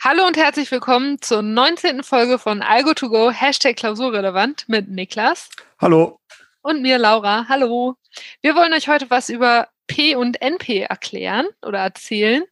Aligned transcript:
Hallo 0.00 0.24
und 0.28 0.36
herzlich 0.36 0.70
willkommen 0.70 1.20
zur 1.20 1.42
19. 1.42 2.04
Folge 2.04 2.38
von 2.38 2.62
Algo2Go 2.62 3.32
Hashtag 3.32 3.74
Klausurrelevant 3.74 4.68
mit 4.68 4.88
Niklas. 4.88 5.50
Hallo. 5.80 6.20
Und 6.62 6.82
mir, 6.82 6.98
Laura. 6.98 7.46
Hallo. 7.48 7.96
Wir 8.40 8.54
wollen 8.54 8.72
euch 8.72 8.88
heute 8.88 9.10
was 9.10 9.28
über 9.28 9.66
P 9.88 10.14
und 10.14 10.40
NP 10.40 10.82
erklären 10.82 11.48
oder 11.66 11.80
erzählen. 11.80 12.44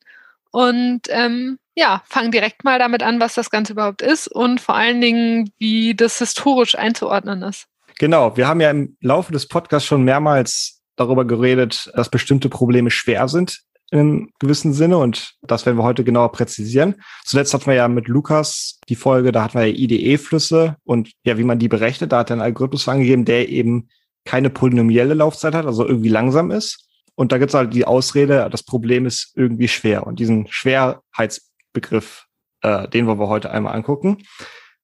Und 0.50 1.02
ähm, 1.10 1.60
ja, 1.76 2.02
fangen 2.06 2.32
direkt 2.32 2.64
mal 2.64 2.80
damit 2.80 3.04
an, 3.04 3.20
was 3.20 3.34
das 3.34 3.48
Ganze 3.48 3.74
überhaupt 3.74 4.02
ist 4.02 4.26
und 4.26 4.60
vor 4.60 4.74
allen 4.74 5.00
Dingen, 5.00 5.52
wie 5.58 5.94
das 5.94 6.18
historisch 6.18 6.76
einzuordnen 6.76 7.42
ist. 7.42 7.68
Genau, 8.00 8.36
wir 8.36 8.48
haben 8.48 8.60
ja 8.60 8.70
im 8.70 8.96
Laufe 9.00 9.32
des 9.32 9.46
Podcasts 9.46 9.86
schon 9.86 10.02
mehrmals 10.02 10.82
darüber 10.96 11.24
geredet, 11.24 11.92
dass 11.94 12.10
bestimmte 12.10 12.48
Probleme 12.48 12.90
schwer 12.90 13.28
sind 13.28 13.62
im 13.90 14.30
gewissen 14.40 14.72
Sinne 14.72 14.98
und 14.98 15.34
das 15.42 15.64
werden 15.64 15.78
wir 15.78 15.84
heute 15.84 16.04
genauer 16.04 16.32
präzisieren. 16.32 16.96
Zuletzt 17.24 17.54
hatten 17.54 17.66
wir 17.66 17.74
ja 17.74 17.88
mit 17.88 18.08
Lukas 18.08 18.80
die 18.88 18.96
Folge, 18.96 19.32
da 19.32 19.44
hatten 19.44 19.58
wir 19.58 19.66
ja 19.66 19.74
IDE-Flüsse 19.74 20.76
und 20.84 21.12
ja, 21.24 21.38
wie 21.38 21.44
man 21.44 21.58
die 21.58 21.68
berechnet, 21.68 22.12
da 22.12 22.18
hat 22.18 22.30
er 22.30 22.34
einen 22.34 22.42
Algorithmus 22.42 22.88
angegeben, 22.88 23.24
der 23.24 23.48
eben 23.48 23.88
keine 24.24 24.50
polynomielle 24.50 25.14
Laufzeit 25.14 25.54
hat, 25.54 25.66
also 25.66 25.86
irgendwie 25.86 26.08
langsam 26.08 26.50
ist. 26.50 26.86
Und 27.14 27.32
da 27.32 27.38
gibt 27.38 27.50
es 27.50 27.54
halt 27.54 27.72
die 27.72 27.86
Ausrede, 27.86 28.48
das 28.50 28.62
Problem 28.62 29.06
ist 29.06 29.32
irgendwie 29.36 29.68
schwer. 29.68 30.06
Und 30.06 30.18
diesen 30.18 30.46
Schwerheitsbegriff, 30.50 32.26
äh, 32.60 32.88
den 32.88 33.06
wollen 33.06 33.18
wir 33.18 33.28
heute 33.28 33.50
einmal 33.50 33.74
angucken. 33.74 34.18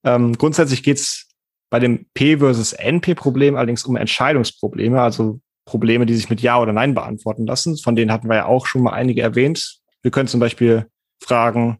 Ähm, 0.04 0.38
grundsätzlich 0.38 0.82
geht 0.82 0.96
es 0.96 1.28
bei 1.68 1.78
dem 1.78 2.06
P 2.14 2.38
versus 2.38 2.72
NP-Problem 2.72 3.56
allerdings 3.56 3.84
um 3.84 3.96
Entscheidungsprobleme, 3.96 5.00
also 5.00 5.40
Probleme, 5.64 6.06
die 6.06 6.14
sich 6.14 6.30
mit 6.30 6.40
Ja 6.40 6.60
oder 6.60 6.72
Nein 6.72 6.94
beantworten 6.94 7.46
lassen. 7.46 7.76
Von 7.76 7.96
denen 7.96 8.12
hatten 8.12 8.28
wir 8.28 8.36
ja 8.36 8.46
auch 8.46 8.66
schon 8.66 8.82
mal 8.82 8.92
einige 8.92 9.22
erwähnt. 9.22 9.78
Wir 10.02 10.10
können 10.10 10.28
zum 10.28 10.40
Beispiel 10.40 10.86
fragen, 11.20 11.78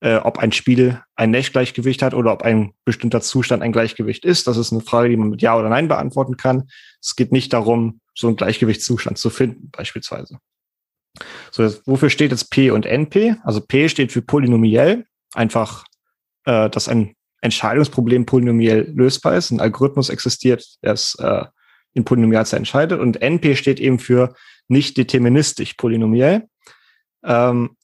äh, 0.00 0.16
ob 0.16 0.38
ein 0.38 0.52
Spiel 0.52 1.00
ein 1.16 1.30
Nash-Gleichgewicht 1.30 2.02
hat 2.02 2.14
oder 2.14 2.32
ob 2.32 2.42
ein 2.42 2.72
bestimmter 2.84 3.20
Zustand 3.20 3.62
ein 3.62 3.72
Gleichgewicht 3.72 4.24
ist. 4.24 4.46
Das 4.46 4.56
ist 4.56 4.72
eine 4.72 4.80
Frage, 4.80 5.08
die 5.08 5.16
man 5.16 5.30
mit 5.30 5.42
Ja 5.42 5.58
oder 5.58 5.68
Nein 5.68 5.88
beantworten 5.88 6.36
kann. 6.36 6.68
Es 7.02 7.16
geht 7.16 7.32
nicht 7.32 7.52
darum, 7.52 8.00
so 8.14 8.28
einen 8.28 8.36
Gleichgewichtszustand 8.36 9.18
zu 9.18 9.30
finden, 9.30 9.70
beispielsweise. 9.70 10.38
So, 11.50 11.62
jetzt, 11.64 11.86
wofür 11.86 12.10
steht 12.10 12.30
jetzt 12.30 12.50
P 12.50 12.70
und 12.70 12.86
NP? 12.86 13.36
Also 13.42 13.60
P 13.60 13.88
steht 13.88 14.12
für 14.12 14.22
polynomiell, 14.22 15.06
einfach, 15.34 15.84
äh, 16.44 16.70
dass 16.70 16.88
ein 16.88 17.14
Entscheidungsproblem 17.40 18.26
polynomiell 18.26 18.92
lösbar 18.94 19.36
ist. 19.36 19.50
Ein 19.50 19.60
Algorithmus 19.60 20.10
existiert, 20.10 20.64
der 20.82 20.92
es 20.92 21.14
äh, 21.16 21.44
in 21.94 22.04
Polynomialzahl 22.04 22.58
entscheidet. 22.58 23.00
Und 23.00 23.20
NP 23.20 23.56
steht 23.56 23.80
eben 23.80 23.98
für 23.98 24.34
nicht 24.68 24.96
deterministisch 24.96 25.74
polynomiell. 25.74 26.46
Ähm, 27.24 27.76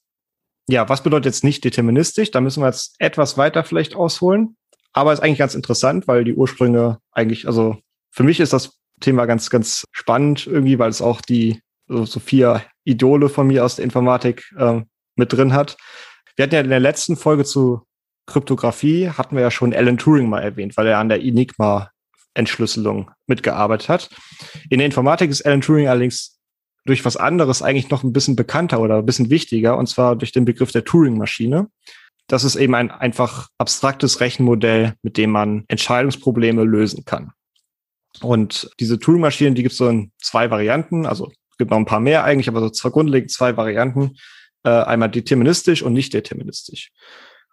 ja, 0.67 0.87
was 0.89 1.03
bedeutet 1.03 1.25
jetzt 1.25 1.43
nicht 1.43 1.63
deterministisch? 1.63 2.31
Da 2.31 2.41
müssen 2.41 2.61
wir 2.61 2.67
jetzt 2.67 2.95
etwas 2.99 3.37
weiter 3.37 3.63
vielleicht 3.63 3.95
ausholen. 3.95 4.57
Aber 4.93 5.13
ist 5.13 5.19
eigentlich 5.19 5.39
ganz 5.39 5.55
interessant, 5.55 6.07
weil 6.07 6.23
die 6.23 6.33
Ursprünge 6.33 6.99
eigentlich, 7.11 7.47
also 7.47 7.77
für 8.11 8.23
mich 8.23 8.39
ist 8.39 8.53
das 8.53 8.79
Thema 9.01 9.25
ganz, 9.25 9.49
ganz 9.49 9.83
spannend 9.91 10.47
irgendwie, 10.47 10.79
weil 10.79 10.89
es 10.89 11.01
auch 11.01 11.21
die 11.21 11.61
so, 11.87 12.05
so 12.05 12.19
vier 12.19 12.63
Idole 12.85 13.29
von 13.29 13.47
mir 13.47 13.65
aus 13.65 13.75
der 13.75 13.85
Informatik 13.85 14.45
äh, 14.57 14.81
mit 15.15 15.33
drin 15.33 15.53
hat. 15.53 15.77
Wir 16.35 16.43
hatten 16.43 16.55
ja 16.55 16.61
in 16.61 16.69
der 16.69 16.79
letzten 16.79 17.17
Folge 17.17 17.43
zu 17.43 17.85
Kryptographie 18.27 19.09
hatten 19.09 19.35
wir 19.35 19.43
ja 19.43 19.51
schon 19.51 19.73
Alan 19.73 19.97
Turing 19.97 20.27
mal 20.27 20.41
erwähnt, 20.41 20.77
weil 20.77 20.87
er 20.87 20.97
an 20.97 21.09
der 21.09 21.21
Enigma 21.21 21.91
Entschlüsselung 22.35 23.11
mitgearbeitet 23.27 23.89
hat. 23.89 24.09
In 24.69 24.79
der 24.79 24.85
Informatik 24.85 25.31
ist 25.31 25.45
Alan 25.45 25.61
Turing 25.61 25.87
allerdings 25.87 26.39
durch 26.85 27.03
was 27.03 27.17
anderes 27.17 27.61
eigentlich 27.61 27.89
noch 27.89 28.03
ein 28.03 28.13
bisschen 28.13 28.35
bekannter 28.35 28.79
oder 28.79 28.99
ein 28.99 29.05
bisschen 29.05 29.31
wichtiger, 29.31 29.77
und 29.77 29.87
zwar 29.87 30.15
durch 30.15 30.31
den 30.31 30.45
Begriff 30.45 30.71
der 30.71 30.85
Turing-Maschine. 30.85 31.67
Das 32.27 32.43
ist 32.43 32.55
eben 32.55 32.75
ein 32.75 32.91
einfach 32.91 33.49
abstraktes 33.57 34.19
Rechenmodell, 34.19 34.93
mit 35.01 35.17
dem 35.17 35.31
man 35.31 35.65
Entscheidungsprobleme 35.67 36.63
lösen 36.63 37.05
kann. 37.05 37.31
Und 38.21 38.69
diese 38.79 38.99
Turing-Maschinen, 38.99 39.55
die 39.55 39.63
gibt 39.63 39.73
es 39.73 39.77
so 39.79 39.89
in 39.89 40.11
zwei 40.21 40.49
Varianten, 40.51 41.05
also 41.05 41.31
gibt 41.57 41.71
noch 41.71 41.77
ein 41.77 41.85
paar 41.85 41.99
mehr 41.99 42.23
eigentlich, 42.23 42.47
aber 42.47 42.59
so 42.59 42.69
zwei 42.69 42.89
grundlegend 42.89 43.31
zwei 43.31 43.57
Varianten. 43.57 44.17
Äh, 44.63 44.69
einmal 44.69 45.09
deterministisch 45.09 45.83
und 45.83 45.93
nicht 45.93 46.13
deterministisch. 46.13 46.91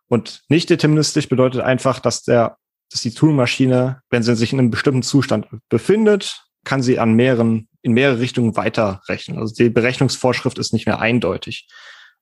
Und 0.09 0.43
nicht 0.49 0.71
deterministisch 0.71 1.29
bedeutet 1.29 1.61
einfach, 1.61 2.01
dass 2.01 2.23
der 2.23 2.57
dass 2.93 3.03
die 3.03 3.13
Turing-Maschine, 3.13 4.03
wenn 4.11 4.23
sie 4.23 4.37
sich 4.37 4.53
in 4.53 4.59
einem 4.59 4.71
bestimmten 4.71 5.03
Zustand 5.03 5.47
befindet, 5.69 6.45
kann 6.65 6.83
sie 6.83 6.99
an 6.99 7.15
mehreren, 7.15 7.69
in 7.83 7.93
mehrere 7.93 8.21
Richtungen 8.21 8.57
weiterrechnen. 8.57 9.39
Also 9.39 9.55
die 9.55 9.71
Berechnungsvorschrift 9.71 10.59
ist 10.59 10.73
nicht 10.73 10.87
mehr 10.87 11.01
eindeutig. 11.01 11.69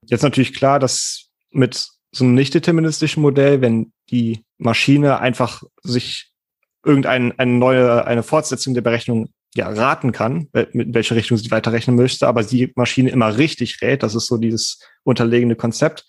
Jetzt 0.06 0.22
natürlich 0.22 0.54
klar, 0.54 0.78
dass 0.78 1.28
mit 1.50 1.88
so 2.12 2.24
einem 2.24 2.34
nicht 2.34 2.54
deterministischen 2.54 3.22
Modell, 3.22 3.60
wenn 3.60 3.92
die 4.10 4.44
Maschine 4.58 5.20
einfach 5.20 5.62
sich 5.82 6.30
irgendeine 6.84 7.34
eine 7.38 7.52
neue, 7.52 8.06
eine 8.06 8.22
Fortsetzung 8.22 8.74
der 8.74 8.80
Berechnung 8.80 9.28
ja, 9.54 9.68
raten 9.68 10.12
kann, 10.12 10.48
mit 10.52 10.94
welcher 10.94 11.16
Richtung 11.16 11.36
sie 11.36 11.50
weiterrechnen 11.50 11.96
möchte, 11.96 12.28
aber 12.28 12.42
die 12.44 12.72
Maschine 12.76 13.10
immer 13.10 13.36
richtig 13.36 13.82
rät, 13.82 14.02
das 14.02 14.14
ist 14.14 14.26
so 14.26 14.36
dieses 14.36 14.80
unterlegene 15.02 15.56
Konzept, 15.56 16.06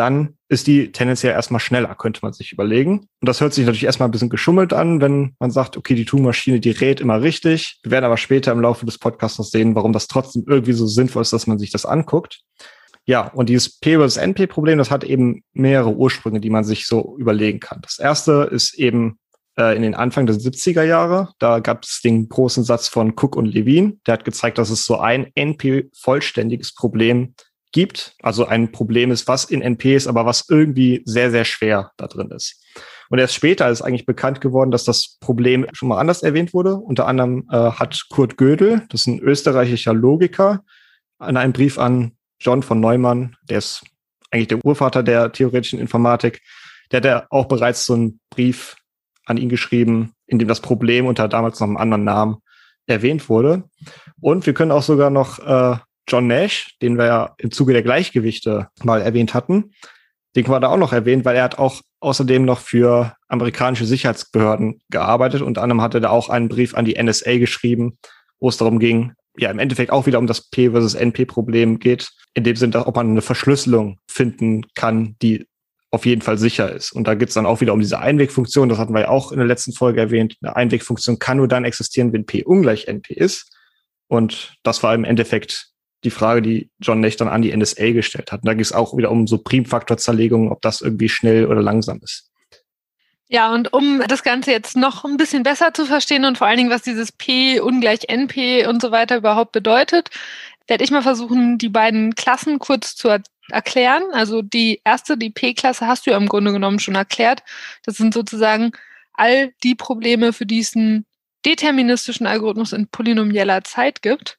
dann 0.00 0.38
ist 0.48 0.66
die 0.66 0.92
tendenziell 0.92 1.34
erstmal 1.34 1.60
schneller, 1.60 1.94
könnte 1.94 2.20
man 2.22 2.32
sich 2.32 2.52
überlegen. 2.52 3.00
Und 3.20 3.28
das 3.28 3.42
hört 3.42 3.52
sich 3.52 3.66
natürlich 3.66 3.84
erstmal 3.84 4.08
ein 4.08 4.12
bisschen 4.12 4.30
geschummelt 4.30 4.72
an, 4.72 5.02
wenn 5.02 5.36
man 5.38 5.50
sagt, 5.50 5.76
okay, 5.76 5.94
die 5.94 6.06
Turing-Maschine, 6.06 6.58
die 6.58 6.70
rät 6.70 7.02
immer 7.02 7.20
richtig. 7.20 7.78
Wir 7.82 7.92
werden 7.92 8.06
aber 8.06 8.16
später 8.16 8.50
im 8.50 8.62
Laufe 8.62 8.86
des 8.86 8.96
Podcasts 8.96 9.38
noch 9.38 9.44
sehen, 9.44 9.74
warum 9.74 9.92
das 9.92 10.08
trotzdem 10.08 10.44
irgendwie 10.48 10.72
so 10.72 10.86
sinnvoll 10.86 11.20
ist, 11.20 11.34
dass 11.34 11.46
man 11.46 11.58
sich 11.58 11.70
das 11.70 11.84
anguckt. 11.84 12.40
Ja, 13.04 13.28
und 13.28 13.50
dieses 13.50 13.78
P 13.78 13.96
versus 13.96 14.16
NP-Problem, 14.16 14.78
das 14.78 14.90
hat 14.90 15.04
eben 15.04 15.42
mehrere 15.52 15.94
Ursprünge, 15.94 16.40
die 16.40 16.50
man 16.50 16.64
sich 16.64 16.86
so 16.86 17.18
überlegen 17.18 17.60
kann. 17.60 17.82
Das 17.82 17.98
erste 17.98 18.48
ist 18.50 18.72
eben 18.78 19.18
äh, 19.58 19.76
in 19.76 19.82
den 19.82 19.94
Anfang 19.94 20.24
der 20.24 20.36
70er 20.36 20.82
Jahre. 20.82 21.34
Da 21.38 21.58
gab 21.58 21.84
es 21.84 22.00
den 22.02 22.26
großen 22.30 22.64
Satz 22.64 22.88
von 22.88 23.10
Cook 23.10 23.36
und 23.36 23.46
Levine. 23.46 23.98
Der 24.06 24.14
hat 24.14 24.24
gezeigt, 24.24 24.56
dass 24.56 24.70
es 24.70 24.86
so 24.86 24.98
ein 24.98 25.30
NP-vollständiges 25.34 26.74
Problem 26.74 27.34
gibt, 27.72 28.14
also 28.22 28.46
ein 28.46 28.72
Problem 28.72 29.10
ist, 29.10 29.28
was 29.28 29.44
in 29.44 29.62
NP 29.62 29.96
ist, 29.96 30.06
aber 30.06 30.26
was 30.26 30.46
irgendwie 30.48 31.02
sehr, 31.04 31.30
sehr 31.30 31.44
schwer 31.44 31.92
da 31.96 32.06
drin 32.06 32.30
ist. 32.30 32.62
Und 33.10 33.18
erst 33.18 33.34
später 33.34 33.68
ist 33.68 33.82
eigentlich 33.82 34.06
bekannt 34.06 34.40
geworden, 34.40 34.70
dass 34.70 34.84
das 34.84 35.18
Problem 35.20 35.66
schon 35.72 35.88
mal 35.88 35.98
anders 35.98 36.22
erwähnt 36.22 36.54
wurde. 36.54 36.76
Unter 36.76 37.06
anderem 37.06 37.48
äh, 37.50 37.56
hat 37.56 38.06
Kurt 38.08 38.36
Gödel, 38.36 38.86
das 38.88 39.02
ist 39.02 39.06
ein 39.08 39.18
österreichischer 39.18 39.92
Logiker, 39.92 40.62
in 41.20 41.36
einem 41.36 41.52
Brief 41.52 41.78
an 41.78 42.12
John 42.38 42.62
von 42.62 42.80
Neumann, 42.80 43.36
der 43.42 43.58
ist 43.58 43.82
eigentlich 44.30 44.48
der 44.48 44.64
Urvater 44.64 45.02
der 45.02 45.32
theoretischen 45.32 45.80
Informatik, 45.80 46.40
der 46.90 46.98
hat 46.98 47.04
ja 47.04 47.26
auch 47.30 47.46
bereits 47.46 47.84
so 47.84 47.94
einen 47.94 48.20
Brief 48.30 48.76
an 49.26 49.36
ihn 49.36 49.48
geschrieben, 49.48 50.14
in 50.26 50.38
dem 50.38 50.48
das 50.48 50.60
Problem 50.60 51.06
unter 51.06 51.28
damals 51.28 51.60
noch 51.60 51.66
einem 51.66 51.76
anderen 51.76 52.04
Namen 52.04 52.36
erwähnt 52.86 53.28
wurde. 53.28 53.64
Und 54.20 54.46
wir 54.46 54.54
können 54.54 54.72
auch 54.72 54.82
sogar 54.82 55.10
noch 55.10 55.38
äh, 55.40 55.76
John 56.08 56.26
Nash, 56.26 56.76
den 56.82 56.98
wir 56.98 57.06
ja 57.06 57.34
im 57.38 57.50
Zuge 57.50 57.72
der 57.72 57.82
Gleichgewichte 57.82 58.68
mal 58.82 59.00
erwähnt 59.00 59.34
hatten, 59.34 59.72
den 60.36 60.44
können 60.44 60.54
wir 60.54 60.60
da 60.60 60.68
auch 60.68 60.76
noch 60.76 60.92
erwähnen, 60.92 61.24
weil 61.24 61.36
er 61.36 61.44
hat 61.44 61.58
auch 61.58 61.80
außerdem 62.00 62.44
noch 62.44 62.60
für 62.60 63.14
amerikanische 63.28 63.84
Sicherheitsbehörden 63.84 64.80
gearbeitet. 64.90 65.42
Unter 65.42 65.62
anderem 65.62 65.82
hatte 65.82 65.98
er 65.98 66.12
auch 66.12 66.28
einen 66.28 66.48
Brief 66.48 66.74
an 66.74 66.84
die 66.84 67.00
NSA 67.00 67.38
geschrieben, 67.38 67.98
wo 68.38 68.48
es 68.48 68.56
darum 68.56 68.78
ging, 68.78 69.12
ja, 69.36 69.50
im 69.50 69.58
Endeffekt 69.58 69.90
auch 69.90 70.06
wieder 70.06 70.18
um 70.18 70.26
das 70.26 70.48
P 70.50 70.70
versus 70.70 70.94
NP-Problem 70.94 71.78
geht, 71.78 72.10
in 72.34 72.44
dem 72.44 72.56
Sinne, 72.56 72.86
ob 72.86 72.96
man 72.96 73.10
eine 73.10 73.22
Verschlüsselung 73.22 73.98
finden 74.08 74.66
kann, 74.74 75.16
die 75.22 75.46
auf 75.90 76.06
jeden 76.06 76.22
Fall 76.22 76.38
sicher 76.38 76.70
ist. 76.70 76.92
Und 76.92 77.06
da 77.06 77.14
geht 77.14 77.28
es 77.28 77.34
dann 77.34 77.46
auch 77.46 77.60
wieder 77.60 77.72
um 77.72 77.80
diese 77.80 77.98
Einwegfunktion, 77.98 78.68
das 78.68 78.78
hatten 78.78 78.94
wir 78.94 79.02
ja 79.02 79.08
auch 79.08 79.32
in 79.32 79.38
der 79.38 79.46
letzten 79.46 79.72
Folge 79.72 80.00
erwähnt. 80.00 80.36
Eine 80.40 80.54
Einwegfunktion 80.56 81.18
kann 81.18 81.38
nur 81.38 81.48
dann 81.48 81.64
existieren, 81.64 82.12
wenn 82.12 82.26
P 82.26 82.44
ungleich 82.44 82.86
NP 82.86 83.14
ist. 83.14 83.50
Und 84.08 84.54
das 84.62 84.82
war 84.82 84.94
im 84.94 85.04
Endeffekt 85.04 85.69
die 86.04 86.10
Frage, 86.10 86.42
die 86.42 86.70
John 86.80 87.00
Nash 87.00 87.16
dann 87.16 87.28
an 87.28 87.42
die 87.42 87.56
NSA 87.56 87.92
gestellt 87.92 88.32
hat. 88.32 88.42
Und 88.42 88.46
da 88.46 88.54
ging 88.54 88.62
es 88.62 88.72
auch 88.72 88.96
wieder 88.96 89.10
um 89.10 89.26
so 89.26 89.38
Primfaktorzerlegungen, 89.38 90.50
ob 90.50 90.62
das 90.62 90.80
irgendwie 90.80 91.08
schnell 91.08 91.46
oder 91.46 91.62
langsam 91.62 92.00
ist. 92.02 92.30
Ja, 93.28 93.52
und 93.52 93.72
um 93.72 94.02
das 94.08 94.24
Ganze 94.24 94.50
jetzt 94.50 94.76
noch 94.76 95.04
ein 95.04 95.16
bisschen 95.16 95.44
besser 95.44 95.72
zu 95.72 95.86
verstehen 95.86 96.24
und 96.24 96.38
vor 96.38 96.48
allen 96.48 96.56
Dingen, 96.56 96.70
was 96.70 96.82
dieses 96.82 97.12
P 97.12 97.60
ungleich 97.60 98.08
NP 98.08 98.66
und 98.66 98.82
so 98.82 98.90
weiter 98.90 99.16
überhaupt 99.16 99.52
bedeutet, 99.52 100.10
werde 100.66 100.82
ich 100.82 100.90
mal 100.90 101.02
versuchen, 101.02 101.56
die 101.56 101.68
beiden 101.68 102.14
Klassen 102.16 102.58
kurz 102.58 102.96
zu 102.96 103.08
er 103.08 103.22
erklären. 103.50 104.02
Also 104.12 104.42
die 104.42 104.80
erste, 104.84 105.16
die 105.16 105.30
P-Klasse, 105.30 105.86
hast 105.86 106.06
du 106.06 106.10
ja 106.10 106.16
im 106.16 106.28
Grunde 106.28 106.52
genommen 106.52 106.78
schon 106.78 106.94
erklärt. 106.94 107.42
Das 107.84 107.96
sind 107.96 108.14
sozusagen 108.14 108.72
all 109.12 109.52
die 109.62 109.74
Probleme, 109.74 110.32
für 110.32 110.46
die 110.46 110.60
es 110.60 110.74
einen 110.74 111.06
deterministischen 111.44 112.26
Algorithmus 112.26 112.72
in 112.72 112.88
polynomieller 112.88 113.64
Zeit 113.64 114.02
gibt. 114.02 114.38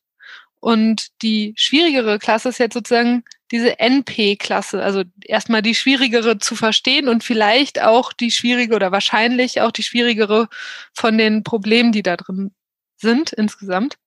Und 0.62 1.08
die 1.24 1.54
schwierigere 1.58 2.20
Klasse 2.20 2.50
ist 2.50 2.60
jetzt 2.60 2.76
sozusagen 2.76 3.24
diese 3.52 3.80
NP-Klasse, 3.80 4.82
also 4.82 5.04
erstmal 5.26 5.62
die 5.62 5.76
schwierigere 5.76 6.38
zu 6.38 6.56
verstehen 6.56 7.10
und 7.10 7.24
vielleicht 7.24 7.82
auch 7.82 8.14
die 8.14 8.32
schwierige 8.32 8.76
oder 8.76 8.92
wahrscheinlich 8.92 9.60
auch 9.60 9.72
die 9.72 9.84
schwierigere 9.84 10.48
von 10.94 11.18
den 11.18 11.44
Problemen, 11.44 11.92
die 11.92 12.04
da 12.04 12.16
drin 12.16 12.52
sind 12.96 13.34
insgesamt. 13.34 13.98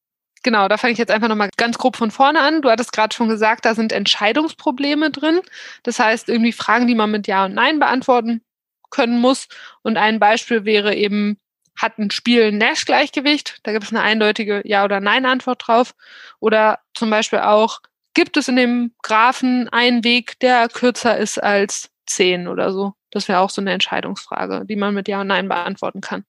Genau, 0.45 0.69
da 0.69 0.79
fange 0.79 0.93
ich 0.93 0.99
jetzt 0.99 1.11
einfach 1.11 1.29
nochmal 1.29 1.51
ganz 1.57 1.77
grob 1.77 1.97
von 1.97 2.11
vorne 2.11 2.41
an. 2.41 2.63
Du 2.63 2.71
hattest 2.71 2.93
gerade 2.93 3.15
schon 3.15 3.29
gesagt, 3.29 3.65
da 3.65 3.75
sind 3.75 3.93
Entscheidungsprobleme 3.93 5.11
drin. 5.11 5.41
Das 5.83 5.99
heißt, 5.99 6.29
irgendwie 6.29 6.53
Fragen, 6.53 6.87
die 6.87 6.95
man 6.95 7.11
mit 7.11 7.27
Ja 7.27 7.47
und 7.47 7.55
Nein 7.55 7.79
beantworten 7.81 8.43
können 8.91 9.19
muss. 9.21 9.49
Und 9.83 9.97
ein 9.97 10.21
Beispiel 10.21 10.65
wäre 10.65 10.95
eben, 10.95 11.39
hat 11.77 11.99
ein 11.99 12.11
Spiel 12.11 12.45
ein 12.45 12.59
Nash-Gleichgewicht? 12.59 13.61
Da 13.63 13.73
gibt 13.73 13.85
es 13.85 13.91
eine 13.91 14.03
eindeutige 14.03 14.63
Ja- 14.65 14.85
oder 14.85 15.01
Nein-Antwort 15.01 15.67
drauf. 15.67 15.95
Oder 16.41 16.81
zum 16.95 17.11
Beispiel 17.11 17.41
auch, 17.41 17.81
gibt 18.15 18.37
es 18.37 18.49
in 18.49 18.57
dem 18.57 18.93
Graphen 19.03 19.69
einen 19.71 20.05
Weg, 20.05 20.39
der 20.41 20.69
kürzer 20.69 21.19
ist 21.19 21.43
als 21.43 21.91
10 22.07 22.49
oder 22.49 22.73
so? 22.73 22.95
Das 23.11 23.29
wäre 23.29 23.41
auch 23.41 23.51
so 23.51 23.61
eine 23.61 23.73
Entscheidungsfrage, 23.73 24.65
die 24.67 24.77
man 24.77 24.95
mit 24.95 25.09
Ja 25.09 25.21
und 25.21 25.29
Nein 25.29 25.49
beantworten 25.49 26.01
kann. 26.01 26.25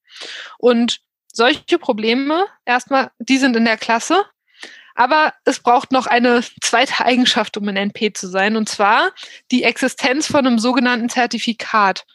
Und 0.58 1.00
solche 1.32 1.78
Probleme, 1.80 2.46
erstmal, 2.66 3.12
die 3.20 3.38
sind 3.38 3.56
in 3.56 3.66
der 3.66 3.78
Klasse. 3.78 4.26
Aber 4.96 5.34
es 5.44 5.60
braucht 5.60 5.92
noch 5.92 6.08
eine 6.08 6.42
zweite 6.62 7.04
Eigenschaft, 7.04 7.58
um 7.58 7.68
ein 7.68 7.76
NP 7.76 8.14
zu 8.14 8.28
sein, 8.28 8.56
und 8.56 8.70
zwar 8.70 9.12
die 9.52 9.64
Existenz 9.64 10.28
von 10.28 10.48
einem 10.48 10.58
sogenannten 10.58 11.10
Zertifikat. 11.10 12.06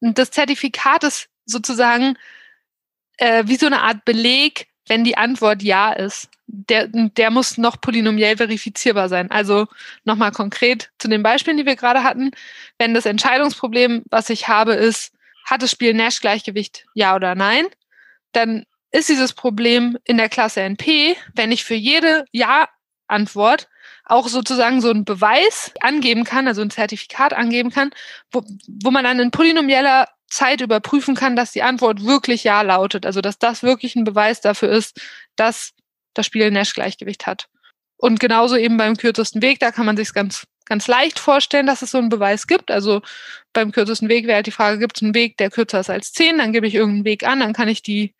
Und 0.00 0.18
das 0.18 0.30
Zertifikat 0.30 1.02
ist 1.04 1.28
sozusagen 1.46 2.18
äh, 3.18 3.44
wie 3.46 3.56
so 3.56 3.66
eine 3.66 3.82
Art 3.82 4.04
Beleg, 4.04 4.68
wenn 4.86 5.04
die 5.04 5.16
Antwort 5.16 5.62
Ja 5.62 5.92
ist. 5.92 6.28
Der, 6.46 6.88
der 6.88 7.30
muss 7.30 7.56
noch 7.56 7.80
polynomiell 7.80 8.36
verifizierbar 8.36 9.08
sein. 9.08 9.30
Also 9.30 9.66
nochmal 10.04 10.30
konkret 10.30 10.90
zu 10.98 11.08
den 11.08 11.22
Beispielen, 11.22 11.56
die 11.56 11.66
wir 11.66 11.76
gerade 11.76 12.04
hatten. 12.04 12.30
Wenn 12.78 12.94
das 12.94 13.06
Entscheidungsproblem, 13.06 14.02
was 14.10 14.30
ich 14.30 14.46
habe, 14.48 14.74
ist, 14.74 15.12
hat 15.46 15.62
das 15.62 15.70
Spiel 15.70 15.94
Nash-Gleichgewicht 15.94 16.86
Ja 16.94 17.16
oder 17.16 17.34
Nein, 17.34 17.66
dann 18.32 18.64
ist 18.92 19.08
dieses 19.08 19.32
Problem 19.32 19.98
in 20.04 20.18
der 20.18 20.28
Klasse 20.28 20.60
NP, 20.60 21.16
wenn 21.34 21.50
ich 21.50 21.64
für 21.64 21.74
jede 21.74 22.24
Ja-Antwort 22.30 23.68
auch 24.04 24.28
sozusagen 24.28 24.80
so 24.80 24.90
einen 24.90 25.04
Beweis 25.04 25.72
angeben 25.80 26.24
kann, 26.24 26.46
also 26.46 26.62
ein 26.62 26.70
Zertifikat 26.70 27.32
angeben 27.32 27.70
kann, 27.70 27.90
wo, 28.30 28.44
wo 28.68 28.90
man 28.90 29.04
dann 29.04 29.18
in 29.18 29.30
polynomieller 29.30 30.08
Zeit 30.34 30.60
überprüfen 30.60 31.14
kann, 31.14 31.36
dass 31.36 31.52
die 31.52 31.62
Antwort 31.62 32.04
wirklich 32.04 32.44
Ja 32.44 32.62
lautet. 32.62 33.06
Also 33.06 33.20
dass 33.20 33.38
das 33.38 33.62
wirklich 33.62 33.96
ein 33.96 34.04
Beweis 34.04 34.40
dafür 34.40 34.70
ist, 34.70 35.00
dass 35.36 35.72
das 36.14 36.26
Spiel 36.26 36.50
Nash-Gleichgewicht 36.50 37.26
hat. 37.26 37.48
Und 37.96 38.20
genauso 38.20 38.56
eben 38.56 38.76
beim 38.76 38.96
kürzesten 38.96 39.42
Weg, 39.42 39.60
da 39.60 39.70
kann 39.70 39.86
man 39.86 39.96
sich 39.96 40.12
ganz, 40.12 40.46
ganz 40.66 40.88
leicht 40.88 41.18
vorstellen, 41.18 41.66
dass 41.66 41.82
es 41.82 41.92
so 41.92 41.98
einen 41.98 42.08
Beweis 42.08 42.46
gibt. 42.46 42.70
Also 42.70 43.00
beim 43.52 43.72
kürzesten 43.72 44.08
Weg 44.08 44.26
wäre 44.26 44.36
halt 44.36 44.46
die 44.46 44.50
Frage, 44.50 44.78
gibt 44.78 44.96
es 44.96 45.02
einen 45.02 45.14
Weg, 45.14 45.36
der 45.38 45.50
kürzer 45.50 45.80
ist 45.80 45.90
als 45.90 46.12
10? 46.12 46.38
Dann 46.38 46.52
gebe 46.52 46.66
ich 46.66 46.74
irgendeinen 46.74 47.04
Weg 47.04 47.26
an, 47.26 47.40
dann 47.40 47.52
kann 47.52 47.68
ich 47.68 47.82
die 47.82 48.14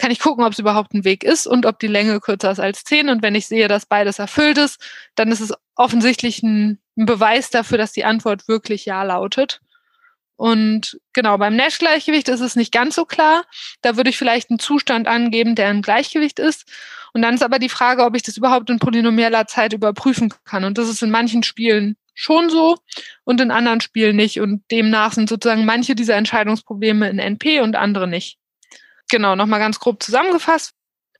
kann 0.00 0.10
ich 0.10 0.20
gucken, 0.20 0.44
ob 0.44 0.52
es 0.52 0.58
überhaupt 0.58 0.94
ein 0.94 1.04
Weg 1.04 1.22
ist 1.24 1.46
und 1.46 1.66
ob 1.66 1.78
die 1.78 1.86
Länge 1.86 2.20
kürzer 2.20 2.50
ist 2.50 2.60
als 2.60 2.84
10. 2.84 3.10
Und 3.10 3.22
wenn 3.22 3.34
ich 3.34 3.46
sehe, 3.46 3.68
dass 3.68 3.84
beides 3.84 4.18
erfüllt 4.18 4.56
ist, 4.56 4.80
dann 5.14 5.30
ist 5.30 5.40
es 5.40 5.52
offensichtlich 5.76 6.42
ein, 6.42 6.80
ein 6.96 7.04
Beweis 7.04 7.50
dafür, 7.50 7.76
dass 7.76 7.92
die 7.92 8.04
Antwort 8.04 8.48
wirklich 8.48 8.86
Ja 8.86 9.02
lautet. 9.02 9.60
Und 10.40 10.98
genau, 11.12 11.36
beim 11.36 11.54
Nash-Gleichgewicht 11.54 12.30
ist 12.30 12.40
es 12.40 12.56
nicht 12.56 12.72
ganz 12.72 12.94
so 12.94 13.04
klar. 13.04 13.44
Da 13.82 13.98
würde 13.98 14.08
ich 14.08 14.16
vielleicht 14.16 14.48
einen 14.48 14.58
Zustand 14.58 15.06
angeben, 15.06 15.54
der 15.54 15.68
ein 15.68 15.82
Gleichgewicht 15.82 16.38
ist. 16.38 16.64
Und 17.12 17.20
dann 17.20 17.34
ist 17.34 17.42
aber 17.42 17.58
die 17.58 17.68
Frage, 17.68 18.04
ob 18.04 18.16
ich 18.16 18.22
das 18.22 18.38
überhaupt 18.38 18.70
in 18.70 18.78
polynomieller 18.78 19.46
Zeit 19.46 19.74
überprüfen 19.74 20.32
kann. 20.46 20.64
Und 20.64 20.78
das 20.78 20.88
ist 20.88 21.02
in 21.02 21.10
manchen 21.10 21.42
Spielen 21.42 21.98
schon 22.14 22.48
so 22.48 22.78
und 23.24 23.38
in 23.42 23.50
anderen 23.50 23.82
Spielen 23.82 24.16
nicht. 24.16 24.40
Und 24.40 24.62
demnach 24.70 25.12
sind 25.12 25.28
sozusagen 25.28 25.66
manche 25.66 25.94
dieser 25.94 26.16
Entscheidungsprobleme 26.16 27.10
in 27.10 27.18
NP 27.18 27.60
und 27.60 27.76
andere 27.76 28.08
nicht. 28.08 28.38
Genau, 29.10 29.36
nochmal 29.36 29.60
ganz 29.60 29.78
grob 29.78 30.02
zusammengefasst. 30.02 30.72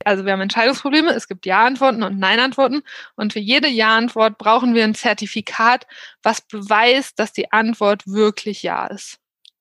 Also 0.04 0.24
wir 0.24 0.32
haben 0.32 0.40
Entscheidungsprobleme, 0.40 1.10
es 1.12 1.28
gibt 1.28 1.44
Ja-Antworten 1.44 2.02
und 2.02 2.18
Nein-Antworten 2.18 2.82
und 3.16 3.32
für 3.32 3.38
jede 3.38 3.68
Ja-Antwort 3.68 4.38
brauchen 4.38 4.74
wir 4.74 4.84
ein 4.84 4.94
Zertifikat, 4.94 5.86
was 6.22 6.40
beweist, 6.40 7.18
dass 7.18 7.32
die 7.32 7.52
Antwort 7.52 8.06
wirklich 8.06 8.62
Ja 8.62 8.86
ist. 8.86 9.18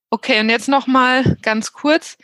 Okay, 0.08 0.40
und 0.40 0.48
jetzt 0.48 0.68
nochmal 0.68 1.36
ganz 1.42 1.72
kurz. 1.72 2.16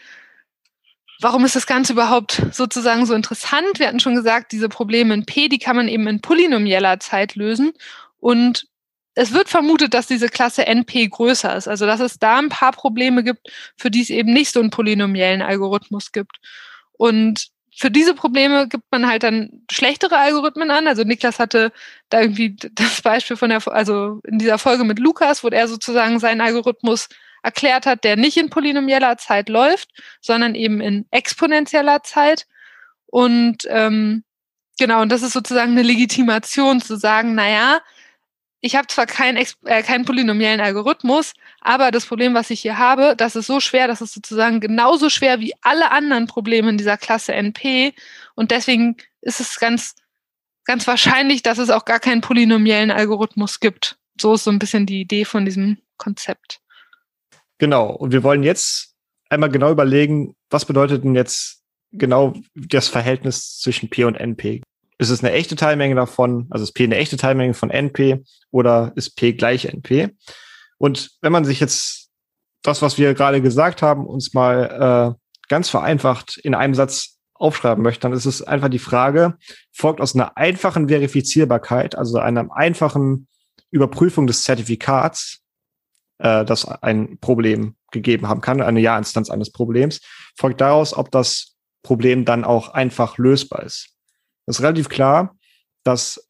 Warum 1.20 1.44
ist 1.44 1.56
das 1.56 1.66
Ganze 1.66 1.92
überhaupt 1.92 2.42
sozusagen 2.52 3.06
so 3.06 3.14
interessant? 3.14 3.78
Wir 3.78 3.88
hatten 3.88 4.00
schon 4.00 4.14
gesagt, 4.16 4.52
diese 4.52 4.68
Probleme 4.68 5.14
in 5.14 5.24
P, 5.24 5.48
die 5.48 5.58
kann 5.58 5.76
man 5.76 5.88
eben 5.88 6.06
in 6.06 6.20
polynomieller 6.20 7.00
Zeit 7.00 7.36
lösen 7.36 7.72
und 8.18 8.66
es 9.14 9.32
wird 9.32 9.48
vermutet, 9.48 9.94
dass 9.94 10.06
diese 10.06 10.28
Klasse 10.28 10.66
NP 10.66 11.08
größer 11.08 11.56
ist, 11.56 11.68
also 11.68 11.86
dass 11.86 12.00
es 12.00 12.18
da 12.18 12.38
ein 12.38 12.50
paar 12.50 12.72
Probleme 12.72 13.24
gibt, 13.24 13.48
für 13.78 13.90
die 13.90 14.02
es 14.02 14.10
eben 14.10 14.32
nicht 14.32 14.52
so 14.52 14.60
einen 14.60 14.70
polynomiellen 14.70 15.40
Algorithmus 15.40 16.12
gibt. 16.12 16.36
Und 16.92 17.48
für 17.78 17.90
diese 17.90 18.14
Probleme 18.14 18.68
gibt 18.68 18.84
man 18.90 19.06
halt 19.06 19.22
dann 19.22 19.62
schlechtere 19.70 20.16
Algorithmen 20.16 20.70
an. 20.70 20.88
Also 20.88 21.04
Niklas 21.04 21.38
hatte 21.38 21.72
da 22.08 22.22
irgendwie 22.22 22.56
das 22.72 23.02
Beispiel 23.02 23.36
von 23.36 23.50
der, 23.50 23.66
also 23.68 24.20
in 24.26 24.38
dieser 24.38 24.58
Folge 24.58 24.84
mit 24.84 24.98
Lukas, 24.98 25.44
wo 25.44 25.48
er 25.48 25.68
sozusagen 25.68 26.18
seinen 26.18 26.40
Algorithmus 26.40 27.08
erklärt 27.42 27.84
hat, 27.84 28.02
der 28.02 28.16
nicht 28.16 28.38
in 28.38 28.48
polynomieller 28.48 29.18
Zeit 29.18 29.50
läuft, 29.50 29.90
sondern 30.22 30.54
eben 30.54 30.80
in 30.80 31.06
exponentieller 31.10 32.02
Zeit. 32.02 32.46
Und 33.06 33.58
ähm, 33.68 34.24
genau, 34.78 35.02
und 35.02 35.12
das 35.12 35.22
ist 35.22 35.34
sozusagen 35.34 35.72
eine 35.72 35.82
Legitimation 35.82 36.80
zu 36.80 36.96
sagen, 36.96 37.34
naja, 37.34 37.80
ich 38.60 38.74
habe 38.74 38.86
zwar 38.88 39.06
keinen 39.06 39.36
äh, 39.64 39.82
keinen 39.82 40.04
polynomiellen 40.04 40.60
Algorithmus, 40.60 41.34
aber 41.60 41.90
das 41.90 42.06
Problem, 42.06 42.34
was 42.34 42.50
ich 42.50 42.60
hier 42.60 42.78
habe, 42.78 43.14
das 43.16 43.36
ist 43.36 43.46
so 43.46 43.60
schwer, 43.60 43.86
das 43.86 44.00
ist 44.00 44.14
sozusagen 44.14 44.60
genauso 44.60 45.10
schwer 45.10 45.40
wie 45.40 45.54
alle 45.62 45.90
anderen 45.90 46.26
Probleme 46.26 46.70
in 46.70 46.78
dieser 46.78 46.96
Klasse 46.96 47.34
NP. 47.34 47.94
Und 48.34 48.50
deswegen 48.50 48.96
ist 49.20 49.40
es 49.40 49.58
ganz, 49.58 49.94
ganz 50.64 50.86
wahrscheinlich, 50.86 51.42
dass 51.42 51.58
es 51.58 51.70
auch 51.70 51.84
gar 51.84 52.00
keinen 52.00 52.20
polynomiellen 52.20 52.90
Algorithmus 52.90 53.60
gibt. 53.60 53.98
So 54.20 54.34
ist 54.34 54.44
so 54.44 54.50
ein 54.50 54.58
bisschen 54.58 54.86
die 54.86 55.00
Idee 55.00 55.24
von 55.24 55.44
diesem 55.44 55.78
Konzept. 55.98 56.60
Genau. 57.58 57.90
Und 57.90 58.12
wir 58.12 58.22
wollen 58.22 58.42
jetzt 58.42 58.94
einmal 59.28 59.50
genau 59.50 59.70
überlegen, 59.70 60.34
was 60.50 60.64
bedeutet 60.64 61.04
denn 61.04 61.14
jetzt 61.14 61.62
genau 61.92 62.34
das 62.54 62.88
Verhältnis 62.88 63.58
zwischen 63.58 63.90
P 63.90 64.04
und 64.04 64.16
NP? 64.16 64.62
Ist 64.98 65.10
es 65.10 65.22
eine 65.22 65.32
echte 65.32 65.56
Teilmenge 65.56 65.94
davon, 65.94 66.46
also 66.50 66.62
ist 66.62 66.72
P 66.72 66.84
eine 66.84 66.96
echte 66.96 67.16
Teilmenge 67.16 67.54
von 67.54 67.70
NP 67.70 68.24
oder 68.50 68.92
ist 68.96 69.16
P 69.16 69.34
gleich 69.34 69.66
NP? 69.66 70.10
Und 70.78 71.10
wenn 71.20 71.32
man 71.32 71.44
sich 71.44 71.60
jetzt 71.60 72.08
das, 72.62 72.82
was 72.82 72.98
wir 72.98 73.14
gerade 73.14 73.42
gesagt 73.42 73.82
haben, 73.82 74.06
uns 74.06 74.34
mal 74.34 75.16
äh, 75.16 75.46
ganz 75.48 75.68
vereinfacht 75.68 76.38
in 76.38 76.54
einem 76.54 76.74
Satz 76.74 77.18
aufschreiben 77.34 77.82
möchte, 77.82 78.00
dann 78.00 78.12
ist 78.12 78.24
es 78.24 78.42
einfach 78.42 78.68
die 78.68 78.78
Frage, 78.78 79.36
folgt 79.72 80.00
aus 80.00 80.14
einer 80.14 80.36
einfachen 80.36 80.88
Verifizierbarkeit, 80.88 81.96
also 81.96 82.18
einer 82.18 82.54
einfachen 82.54 83.28
Überprüfung 83.70 84.26
des 84.26 84.42
Zertifikats, 84.42 85.40
äh, 86.18 86.44
das 86.44 86.66
ein 86.66 87.18
Problem 87.20 87.76
gegeben 87.92 88.28
haben 88.28 88.40
kann, 88.40 88.62
eine 88.62 88.80
Ja-Instanz 88.80 89.30
eines 89.30 89.52
Problems, 89.52 90.00
folgt 90.36 90.60
daraus, 90.60 90.96
ob 90.96 91.10
das 91.10 91.56
Problem 91.82 92.24
dann 92.24 92.44
auch 92.44 92.70
einfach 92.70 93.18
lösbar 93.18 93.62
ist. 93.62 93.95
Ist 94.46 94.62
relativ 94.62 94.88
klar, 94.88 95.36
dass 95.84 96.26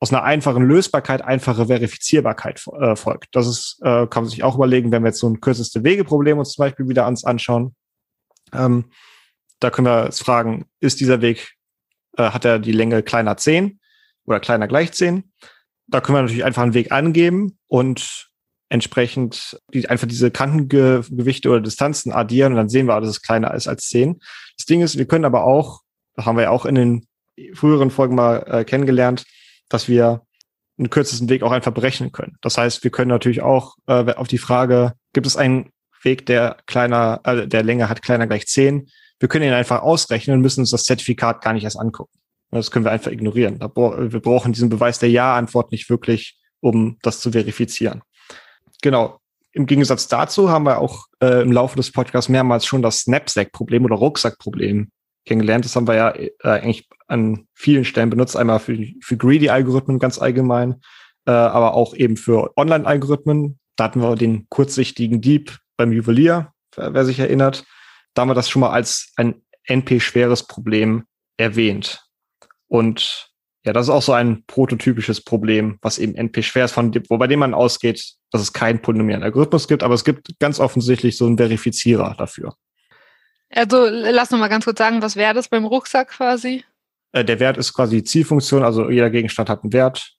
aus 0.00 0.12
einer 0.12 0.22
einfachen 0.22 0.66
Lösbarkeit 0.66 1.22
einfache 1.22 1.66
Verifizierbarkeit 1.66 2.62
äh, 2.78 2.94
folgt. 2.96 3.34
Das 3.34 3.46
ist, 3.46 3.78
äh, 3.82 4.06
kann 4.06 4.24
man 4.24 4.28
sich 4.28 4.42
auch 4.42 4.56
überlegen, 4.56 4.92
wenn 4.92 5.02
wir 5.02 5.08
jetzt 5.08 5.20
so 5.20 5.28
ein 5.28 5.40
kürzeste 5.40 5.82
Wegeproblem 5.82 6.38
uns 6.38 6.52
zum 6.52 6.64
Beispiel 6.64 6.88
wieder 6.88 7.06
ans 7.06 7.24
anschauen. 7.24 7.74
Ähm, 8.52 8.90
da 9.60 9.70
können 9.70 9.86
wir 9.86 10.04
uns 10.04 10.20
fragen, 10.20 10.66
ist 10.80 11.00
dieser 11.00 11.22
Weg, 11.22 11.54
äh, 12.18 12.30
hat 12.30 12.44
er 12.44 12.58
die 12.58 12.72
Länge 12.72 13.02
kleiner 13.02 13.36
10 13.36 13.80
oder 14.26 14.40
kleiner 14.40 14.68
gleich 14.68 14.92
10? 14.92 15.32
Da 15.86 16.00
können 16.00 16.18
wir 16.18 16.22
natürlich 16.22 16.44
einfach 16.44 16.62
einen 16.62 16.74
Weg 16.74 16.92
angeben 16.92 17.58
und 17.66 18.30
entsprechend 18.68 19.58
die, 19.72 19.88
einfach 19.88 20.08
diese 20.08 20.30
Kantengewichte 20.30 21.48
oder 21.48 21.60
Distanzen 21.60 22.12
addieren 22.12 22.52
und 22.52 22.56
dann 22.56 22.68
sehen 22.68 22.86
wir, 22.86 23.00
dass 23.00 23.08
es 23.08 23.22
kleiner 23.22 23.54
ist 23.54 23.68
als 23.68 23.88
10. 23.88 24.20
Das 24.58 24.66
Ding 24.66 24.82
ist, 24.82 24.98
wir 24.98 25.06
können 25.06 25.24
aber 25.24 25.44
auch, 25.44 25.82
das 26.14 26.26
haben 26.26 26.36
wir 26.36 26.44
ja 26.44 26.50
auch 26.50 26.66
in 26.66 26.74
den 26.74 27.06
früheren 27.54 27.90
Folgen 27.90 28.14
mal 28.14 28.44
äh, 28.46 28.64
kennengelernt, 28.64 29.24
dass 29.68 29.88
wir 29.88 30.22
einen 30.78 30.90
kürzesten 30.90 31.28
Weg 31.28 31.42
auch 31.42 31.52
einfach 31.52 31.72
berechnen 31.72 32.12
können. 32.12 32.36
Das 32.40 32.58
heißt, 32.58 32.82
wir 32.82 32.90
können 32.90 33.08
natürlich 33.08 33.42
auch 33.42 33.76
äh, 33.86 34.12
auf 34.14 34.28
die 34.28 34.38
Frage, 34.38 34.94
gibt 35.12 35.26
es 35.26 35.36
einen 35.36 35.70
Weg, 36.02 36.26
der 36.26 36.56
kleiner, 36.66 37.20
äh, 37.24 37.46
der 37.46 37.62
Länge 37.62 37.88
hat 37.88 38.02
kleiner 38.02 38.26
gleich 38.26 38.46
10, 38.46 38.88
wir 39.20 39.28
können 39.28 39.46
ihn 39.46 39.52
einfach 39.52 39.82
ausrechnen 39.82 40.36
und 40.36 40.42
müssen 40.42 40.60
uns 40.60 40.70
das 40.70 40.84
Zertifikat 40.84 41.42
gar 41.42 41.52
nicht 41.52 41.64
erst 41.64 41.78
angucken. 41.78 42.18
Das 42.50 42.70
können 42.70 42.84
wir 42.84 42.92
einfach 42.92 43.10
ignorieren. 43.10 43.58
Wir 43.60 44.20
brauchen 44.20 44.52
diesen 44.52 44.68
Beweis 44.68 44.98
der 44.98 45.10
Ja-Antwort 45.10 45.72
nicht 45.72 45.90
wirklich, 45.90 46.38
um 46.60 46.98
das 47.02 47.20
zu 47.20 47.32
verifizieren. 47.32 48.02
Genau. 48.82 49.18
Im 49.52 49.66
Gegensatz 49.66 50.08
dazu 50.08 50.50
haben 50.50 50.64
wir 50.64 50.78
auch 50.78 51.06
äh, 51.20 51.42
im 51.42 51.52
Laufe 51.52 51.76
des 51.76 51.90
Podcasts 51.92 52.28
mehrmals 52.28 52.66
schon 52.66 52.82
das 52.82 53.00
Snapsack-Problem 53.00 53.84
oder 53.84 53.96
Rucksack-Problem 53.96 54.90
kennengelernt. 55.24 55.64
Das 55.64 55.76
haben 55.76 55.86
wir 55.86 55.94
ja 55.94 56.10
äh, 56.14 56.30
eigentlich 56.42 56.88
an 57.06 57.46
vielen 57.54 57.84
Stellen 57.84 58.10
benutzt. 58.10 58.36
Einmal 58.36 58.60
für, 58.60 58.76
für 59.00 59.16
Greedy-Algorithmen 59.16 59.98
ganz 59.98 60.18
allgemein, 60.18 60.80
äh, 61.26 61.30
aber 61.30 61.74
auch 61.74 61.94
eben 61.94 62.16
für 62.16 62.56
Online-Algorithmen. 62.56 63.58
Da 63.76 63.84
hatten 63.84 64.00
wir 64.00 64.14
den 64.16 64.46
kurzsichtigen 64.48 65.20
Dieb 65.20 65.58
beim 65.76 65.92
Juwelier, 65.92 66.52
wer 66.76 67.04
sich 67.04 67.18
erinnert. 67.18 67.64
Da 68.14 68.22
haben 68.22 68.28
wir 68.28 68.34
das 68.34 68.48
schon 68.48 68.60
mal 68.60 68.70
als 68.70 69.12
ein 69.16 69.42
NP-schweres 69.64 70.46
Problem 70.46 71.04
erwähnt. 71.36 72.04
Und 72.68 73.30
ja, 73.64 73.72
das 73.72 73.86
ist 73.86 73.90
auch 73.90 74.02
so 74.02 74.12
ein 74.12 74.44
prototypisches 74.46 75.22
Problem, 75.22 75.78
was 75.80 75.98
eben 75.98 76.14
NP 76.14 76.42
schwer 76.42 76.66
ist, 76.66 76.72
von 76.72 76.92
dem, 76.92 77.02
wobei 77.08 77.26
dem 77.26 77.38
man 77.38 77.54
ausgeht, 77.54 78.14
dass 78.30 78.42
es 78.42 78.52
keinen 78.52 78.82
polynomialen 78.82 79.22
Algorithmus 79.22 79.68
gibt, 79.68 79.82
aber 79.82 79.94
es 79.94 80.04
gibt 80.04 80.38
ganz 80.38 80.60
offensichtlich 80.60 81.16
so 81.16 81.26
einen 81.26 81.38
Verifizierer 81.38 82.14
dafür. 82.18 82.54
Also 83.54 83.86
lass 83.88 84.30
noch 84.30 84.38
mal 84.38 84.48
ganz 84.48 84.64
kurz 84.64 84.78
sagen, 84.78 85.02
was 85.02 85.16
wäre 85.16 85.34
das 85.34 85.48
beim 85.48 85.64
Rucksack 85.64 86.08
quasi? 86.08 86.64
Äh, 87.12 87.24
der 87.24 87.40
Wert 87.40 87.56
ist 87.56 87.72
quasi 87.72 87.96
die 87.96 88.04
Zielfunktion, 88.04 88.64
also 88.64 88.90
jeder 88.90 89.10
Gegenstand 89.10 89.48
hat 89.48 89.62
einen 89.62 89.72
Wert. 89.72 90.14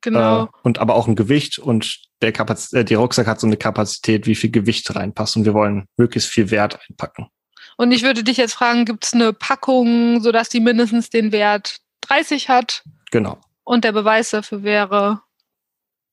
Genau. 0.00 0.44
Äh, 0.44 0.48
und 0.62 0.78
aber 0.78 0.94
auch 0.94 1.06
ein 1.06 1.16
Gewicht 1.16 1.58
und 1.58 2.00
der 2.22 2.32
Kapaz 2.32 2.72
äh, 2.72 2.84
der 2.84 2.98
Rucksack 2.98 3.26
hat 3.26 3.40
so 3.40 3.46
eine 3.46 3.56
Kapazität, 3.56 4.26
wie 4.26 4.34
viel 4.34 4.50
Gewicht 4.50 4.94
reinpasst 4.94 5.36
und 5.36 5.44
wir 5.44 5.54
wollen 5.54 5.86
möglichst 5.96 6.30
viel 6.30 6.50
Wert 6.50 6.78
einpacken. 6.88 7.28
Und 7.76 7.92
ich 7.92 8.02
würde 8.02 8.24
dich 8.24 8.38
jetzt 8.38 8.54
fragen, 8.54 8.84
gibt 8.86 9.04
es 9.04 9.12
eine 9.12 9.32
Packung, 9.32 10.20
sodass 10.20 10.48
die 10.48 10.60
mindestens 10.60 11.10
den 11.10 11.30
Wert 11.30 11.78
30 12.02 12.48
hat? 12.48 12.82
Genau. 13.10 13.38
Und 13.64 13.84
der 13.84 13.92
Beweis 13.92 14.30
dafür 14.30 14.62
wäre, 14.62 15.20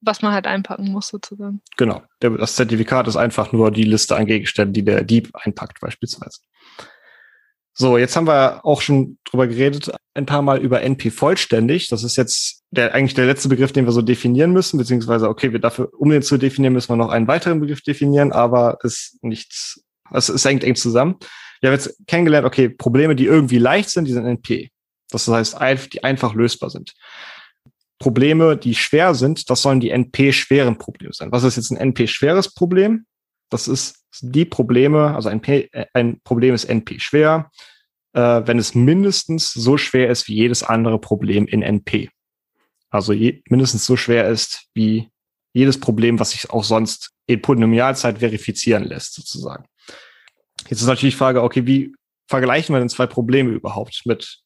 was 0.05 0.21
man 0.21 0.33
halt 0.33 0.47
einpacken 0.47 0.91
muss, 0.91 1.07
sozusagen. 1.07 1.61
Genau. 1.77 2.03
Das 2.19 2.55
Zertifikat 2.55 3.07
ist 3.07 3.15
einfach 3.15 3.51
nur 3.51 3.71
die 3.71 3.83
Liste 3.83 4.15
an 4.15 4.25
Gegenständen, 4.25 4.73
die 4.73 4.83
der 4.83 5.03
Dieb 5.03 5.29
einpackt, 5.33 5.79
beispielsweise. 5.81 6.39
So, 7.77 7.97
jetzt 7.97 8.15
haben 8.15 8.27
wir 8.27 8.65
auch 8.65 8.79
schon 8.81 9.17
drüber 9.25 9.47
geredet, 9.47 9.91
ein 10.13 10.25
paar 10.25 10.41
Mal 10.41 10.59
über 10.59 10.81
NP 10.81 11.11
vollständig. 11.11 11.89
Das 11.89 12.03
ist 12.03 12.15
jetzt 12.15 12.63
der, 12.71 12.93
eigentlich 12.93 13.15
der 13.15 13.25
letzte 13.25 13.49
Begriff, 13.49 13.73
den 13.73 13.85
wir 13.85 13.91
so 13.91 14.01
definieren 14.01 14.53
müssen, 14.53 14.77
beziehungsweise, 14.77 15.27
okay, 15.27 15.51
wir 15.51 15.59
dafür, 15.59 15.91
um 15.97 16.09
den 16.09 16.21
zu 16.21 16.37
definieren, 16.37 16.73
müssen 16.73 16.89
wir 16.89 16.95
noch 16.95 17.09
einen 17.09 17.27
weiteren 17.27 17.59
Begriff 17.59 17.81
definieren, 17.81 18.31
aber 18.31 18.77
ist 18.83 19.17
nichts, 19.21 19.83
es, 20.13 20.29
es 20.29 20.45
hängt 20.45 20.63
eng 20.63 20.75
zusammen. 20.75 21.15
Wir 21.59 21.69
haben 21.69 21.75
jetzt 21.75 21.97
kennengelernt, 22.07 22.47
okay, 22.47 22.69
Probleme, 22.69 23.13
die 23.13 23.25
irgendwie 23.25 23.57
leicht 23.57 23.89
sind, 23.89 24.05
die 24.07 24.13
sind 24.13 24.25
NP. 24.25 24.69
Das 25.09 25.27
heißt, 25.27 25.57
die 25.91 26.03
einfach 26.03 26.33
lösbar 26.33 26.69
sind. 26.69 26.93
Probleme, 27.99 28.57
die 28.57 28.75
schwer 28.75 29.15
sind, 29.15 29.49
das 29.49 29.61
sollen 29.61 29.79
die 29.79 29.89
NP-schweren 29.89 30.77
Probleme 30.77 31.13
sein. 31.13 31.31
Was 31.31 31.43
ist 31.43 31.55
jetzt 31.55 31.71
ein 31.71 31.77
NP-schweres 31.77 32.53
Problem? 32.53 33.05
Das 33.49 33.67
ist 33.67 34.05
die 34.21 34.45
Probleme, 34.45 35.15
also 35.15 35.29
ein, 35.29 35.41
P, 35.41 35.69
äh, 35.71 35.85
ein 35.93 36.19
Problem 36.23 36.53
ist 36.53 36.65
NP 36.65 36.99
schwer, 36.99 37.51
äh, 38.13 38.41
wenn 38.45 38.59
es 38.59 38.75
mindestens 38.75 39.53
so 39.53 39.77
schwer 39.77 40.09
ist 40.09 40.27
wie 40.27 40.35
jedes 40.35 40.63
andere 40.63 40.99
Problem 40.99 41.47
in 41.47 41.61
NP. 41.61 42.09
Also 42.89 43.13
je, 43.13 43.41
mindestens 43.49 43.85
so 43.85 43.95
schwer 43.97 44.29
ist 44.29 44.67
wie 44.73 45.09
jedes 45.53 45.79
Problem, 45.79 46.19
was 46.19 46.31
sich 46.31 46.49
auch 46.49 46.63
sonst 46.63 47.11
in 47.27 47.41
Polynomialzeit 47.41 48.19
verifizieren 48.19 48.83
lässt, 48.83 49.13
sozusagen. 49.13 49.65
Jetzt 50.69 50.81
ist 50.81 50.87
natürlich 50.87 51.13
die 51.13 51.17
Frage, 51.17 51.43
okay, 51.43 51.65
wie 51.65 51.93
vergleichen 52.27 52.73
wir 52.73 52.79
denn 52.79 52.89
zwei 52.89 53.07
Probleme 53.07 53.51
überhaupt 53.51 54.01
mit 54.05 54.41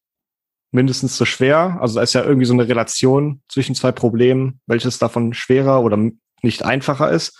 mindestens 0.72 1.18
so 1.18 1.26
schwer? 1.26 1.78
Also 1.82 1.96
da 1.96 2.04
ist 2.04 2.14
ja 2.14 2.24
irgendwie 2.24 2.46
so 2.46 2.54
eine 2.54 2.68
Relation 2.68 3.42
zwischen 3.50 3.76
zwei 3.76 3.92
Problemen, 3.92 4.60
welches 4.68 5.00
davon 5.00 5.34
schwerer 5.34 5.84
oder 5.84 5.98
nicht 6.42 6.64
einfacher 6.64 7.12
ist. 7.12 7.38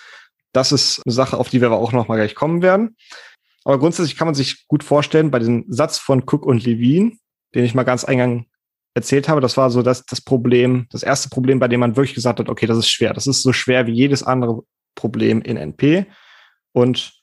Das 0.52 0.72
ist 0.72 1.02
eine 1.06 1.14
Sache, 1.14 1.38
auf 1.38 1.50
die 1.50 1.62
wir 1.62 1.68
aber 1.68 1.78
auch 1.78 1.92
noch 1.92 2.08
mal 2.08 2.16
gleich 2.16 2.36
kommen 2.36 2.62
werden. 2.62 2.96
Aber 3.64 3.78
grundsätzlich 3.78 4.18
kann 4.18 4.28
man 4.28 4.36
sich 4.36 4.68
gut 4.68 4.84
vorstellen, 4.84 5.32
bei 5.32 5.40
diesem 5.40 5.66
Satz 5.68 5.98
von 5.98 6.24
Cook 6.26 6.46
und 6.46 6.66
Levine, 6.66 7.14
den 7.54 7.66
ich 7.66 7.76
mal 7.76 7.84
ganz 7.84 8.04
eingang 8.04 8.46
erzählt 8.96 9.30
habe, 9.30 9.42
das 9.42 9.58
war 9.58 9.70
so 9.70 9.84
das, 9.84 10.06
das 10.06 10.22
Problem, 10.22 10.88
das 10.92 11.04
erste 11.04 11.30
Problem, 11.30 11.60
bei 11.60 11.68
dem 11.68 11.80
man 11.80 11.96
wirklich 11.96 12.16
gesagt 12.16 12.40
hat, 12.40 12.50
okay, 12.50 12.66
das 12.66 12.78
ist 12.78 12.90
schwer. 12.90 13.14
Das 13.14 13.28
ist 13.28 13.44
so 13.44 13.54
schwer 13.54 13.86
wie 13.86 13.94
jedes 13.94 14.24
andere 14.24 14.64
Problem 14.96 15.42
in 15.42 15.58
NP. 15.58 16.06
Und 16.72 17.14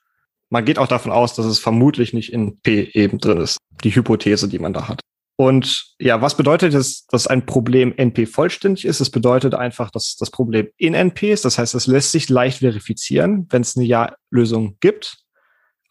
man 0.50 0.64
geht 0.64 0.78
auch 0.78 0.86
davon 0.86 1.12
aus, 1.12 1.34
dass 1.34 1.46
es 1.46 1.58
vermutlich 1.58 2.12
nicht 2.12 2.32
in 2.32 2.60
P 2.60 2.90
eben 2.92 3.18
drin 3.18 3.38
ist. 3.38 3.58
Die 3.82 3.94
Hypothese, 3.94 4.48
die 4.48 4.58
man 4.58 4.72
da 4.72 4.88
hat. 4.88 5.00
Und 5.36 5.94
ja, 5.98 6.22
was 6.22 6.36
bedeutet 6.36 6.72
es, 6.72 7.06
dass 7.06 7.26
ein 7.26 7.44
Problem 7.44 7.92
NP 7.96 8.26
vollständig 8.26 8.86
ist? 8.86 9.00
Es 9.00 9.10
bedeutet 9.10 9.54
einfach, 9.54 9.90
dass 9.90 10.16
das 10.16 10.30
Problem 10.30 10.68
in 10.78 10.94
NP 10.94 11.30
ist. 11.32 11.44
Das 11.44 11.58
heißt, 11.58 11.74
es 11.74 11.86
lässt 11.86 12.12
sich 12.12 12.30
leicht 12.30 12.60
verifizieren, 12.60 13.46
wenn 13.50 13.60
es 13.60 13.76
eine 13.76 13.84
Ja-Lösung 13.84 14.78
gibt. 14.80 15.18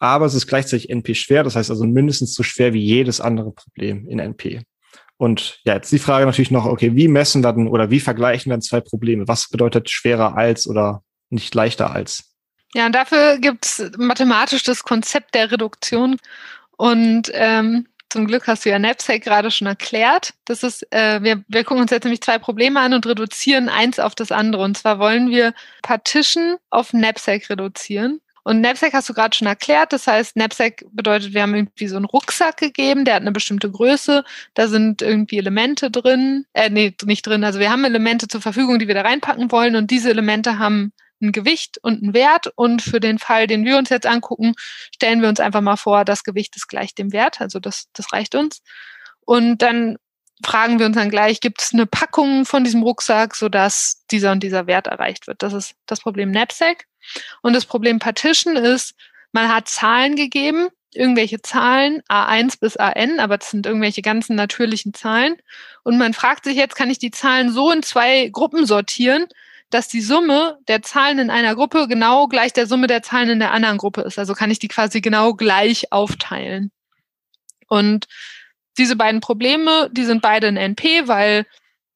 Aber 0.00 0.26
es 0.26 0.34
ist 0.34 0.48
gleichzeitig 0.48 0.90
NP 0.90 1.14
schwer. 1.14 1.44
Das 1.44 1.54
heißt 1.54 1.70
also 1.70 1.84
mindestens 1.84 2.34
so 2.34 2.42
schwer 2.42 2.72
wie 2.72 2.82
jedes 2.82 3.20
andere 3.20 3.52
Problem 3.52 4.08
in 4.08 4.18
NP. 4.18 4.62
Und 5.16 5.60
ja, 5.64 5.74
jetzt 5.74 5.92
die 5.92 5.98
Frage 5.98 6.26
natürlich 6.26 6.50
noch, 6.50 6.66
okay, 6.66 6.94
wie 6.94 7.08
messen 7.08 7.42
wir 7.42 7.52
denn 7.52 7.68
oder 7.68 7.90
wie 7.90 8.00
vergleichen 8.00 8.50
wir 8.50 8.56
denn 8.56 8.62
zwei 8.62 8.80
Probleme? 8.80 9.28
Was 9.28 9.48
bedeutet 9.48 9.88
schwerer 9.90 10.36
als 10.36 10.66
oder 10.66 11.02
nicht 11.30 11.54
leichter 11.54 11.92
als? 11.92 12.34
Ja, 12.74 12.86
und 12.86 12.94
dafür 12.94 13.38
gibt 13.38 13.64
es 13.64 13.92
mathematisch 13.96 14.64
das 14.64 14.82
Konzept 14.82 15.34
der 15.34 15.50
Reduktion. 15.52 16.18
Und 16.76 17.30
ähm, 17.32 17.86
zum 18.10 18.26
Glück 18.26 18.46
hast 18.46 18.64
du 18.64 18.70
ja 18.70 18.78
Knapsack 18.78 19.22
gerade 19.22 19.50
schon 19.50 19.66
erklärt. 19.66 20.34
Das 20.44 20.62
ist, 20.62 20.86
äh, 20.92 21.22
wir, 21.22 21.44
wir 21.48 21.64
gucken 21.64 21.82
uns 21.82 21.90
jetzt 21.90 22.04
nämlich 22.04 22.20
zwei 22.20 22.38
Probleme 22.38 22.80
an 22.80 22.94
und 22.94 23.06
reduzieren 23.06 23.68
eins 23.68 23.98
auf 23.98 24.14
das 24.14 24.32
andere. 24.32 24.62
Und 24.62 24.76
zwar 24.76 24.98
wollen 24.98 25.30
wir 25.30 25.54
Partition 25.82 26.56
auf 26.70 26.90
Knapsack 26.90 27.50
reduzieren. 27.50 28.20
Und 28.44 28.60
Knapsack 28.60 28.92
hast 28.92 29.08
du 29.08 29.12
gerade 29.12 29.36
schon 29.36 29.48
erklärt. 29.48 29.92
Das 29.92 30.06
heißt, 30.06 30.34
Knapsack 30.34 30.84
bedeutet, 30.92 31.34
wir 31.34 31.42
haben 31.42 31.54
irgendwie 31.56 31.88
so 31.88 31.96
einen 31.96 32.04
Rucksack 32.04 32.58
gegeben, 32.58 33.04
der 33.04 33.16
hat 33.16 33.22
eine 33.22 33.32
bestimmte 33.32 33.68
Größe. 33.68 34.22
Da 34.54 34.68
sind 34.68 35.02
irgendwie 35.02 35.38
Elemente 35.38 35.90
drin. 35.90 36.46
Äh, 36.52 36.70
nee, 36.70 36.94
nicht 37.04 37.26
drin. 37.26 37.42
Also 37.42 37.58
wir 37.58 37.72
haben 37.72 37.84
Elemente 37.84 38.28
zur 38.28 38.40
Verfügung, 38.40 38.78
die 38.78 38.86
wir 38.86 38.94
da 38.94 39.02
reinpacken 39.02 39.50
wollen. 39.50 39.74
Und 39.74 39.90
diese 39.90 40.10
Elemente 40.10 40.60
haben 40.60 40.92
ein 41.20 41.32
Gewicht 41.32 41.78
und 41.82 42.02
ein 42.02 42.14
Wert. 42.14 42.52
Und 42.56 42.82
für 42.82 43.00
den 43.00 43.18
Fall, 43.18 43.46
den 43.46 43.64
wir 43.64 43.78
uns 43.78 43.88
jetzt 43.88 44.06
angucken, 44.06 44.54
stellen 44.94 45.22
wir 45.22 45.28
uns 45.28 45.40
einfach 45.40 45.60
mal 45.60 45.76
vor, 45.76 46.04
das 46.04 46.24
Gewicht 46.24 46.56
ist 46.56 46.68
gleich 46.68 46.94
dem 46.94 47.12
Wert. 47.12 47.40
Also 47.40 47.58
das, 47.60 47.86
das 47.92 48.12
reicht 48.12 48.34
uns. 48.34 48.62
Und 49.24 49.62
dann 49.62 49.96
fragen 50.44 50.78
wir 50.78 50.86
uns 50.86 50.96
dann 50.96 51.10
gleich, 51.10 51.40
gibt 51.40 51.62
es 51.62 51.72
eine 51.72 51.86
Packung 51.86 52.44
von 52.44 52.64
diesem 52.64 52.82
Rucksack, 52.82 53.34
sodass 53.34 54.04
dieser 54.10 54.32
und 54.32 54.42
dieser 54.42 54.66
Wert 54.66 54.86
erreicht 54.86 55.26
wird. 55.26 55.42
Das 55.42 55.52
ist 55.52 55.74
das 55.86 56.00
Problem 56.00 56.32
Knapsack. 56.32 56.86
Und 57.42 57.54
das 57.54 57.66
Problem 57.66 57.98
Partition 57.98 58.56
ist, 58.56 58.94
man 59.32 59.52
hat 59.52 59.68
Zahlen 59.68 60.16
gegeben, 60.16 60.68
irgendwelche 60.94 61.40
Zahlen, 61.42 62.02
A1 62.08 62.58
bis 62.60 62.76
AN, 62.76 63.20
aber 63.20 63.38
das 63.38 63.50
sind 63.50 63.66
irgendwelche 63.66 64.02
ganzen 64.02 64.34
natürlichen 64.34 64.94
Zahlen. 64.94 65.36
Und 65.84 65.98
man 65.98 66.14
fragt 66.14 66.44
sich 66.44 66.56
jetzt, 66.56 66.74
kann 66.74 66.90
ich 66.90 66.98
die 66.98 67.10
Zahlen 67.10 67.52
so 67.52 67.70
in 67.70 67.82
zwei 67.82 68.28
Gruppen 68.30 68.66
sortieren, 68.66 69.26
dass 69.70 69.88
die 69.88 70.00
Summe 70.00 70.58
der 70.68 70.82
Zahlen 70.82 71.18
in 71.18 71.30
einer 71.30 71.54
Gruppe 71.54 71.88
genau 71.88 72.28
gleich 72.28 72.52
der 72.52 72.66
Summe 72.66 72.86
der 72.86 73.02
Zahlen 73.02 73.30
in 73.30 73.38
der 73.40 73.52
anderen 73.52 73.78
Gruppe 73.78 74.02
ist. 74.02 74.18
Also 74.18 74.34
kann 74.34 74.50
ich 74.50 74.58
die 74.58 74.68
quasi 74.68 75.00
genau 75.00 75.34
gleich 75.34 75.92
aufteilen. 75.92 76.70
Und 77.68 78.06
diese 78.78 78.96
beiden 78.96 79.20
Probleme, 79.20 79.90
die 79.92 80.04
sind 80.04 80.22
beide 80.22 80.46
in 80.46 80.56
NP, 80.56 81.08
weil 81.08 81.46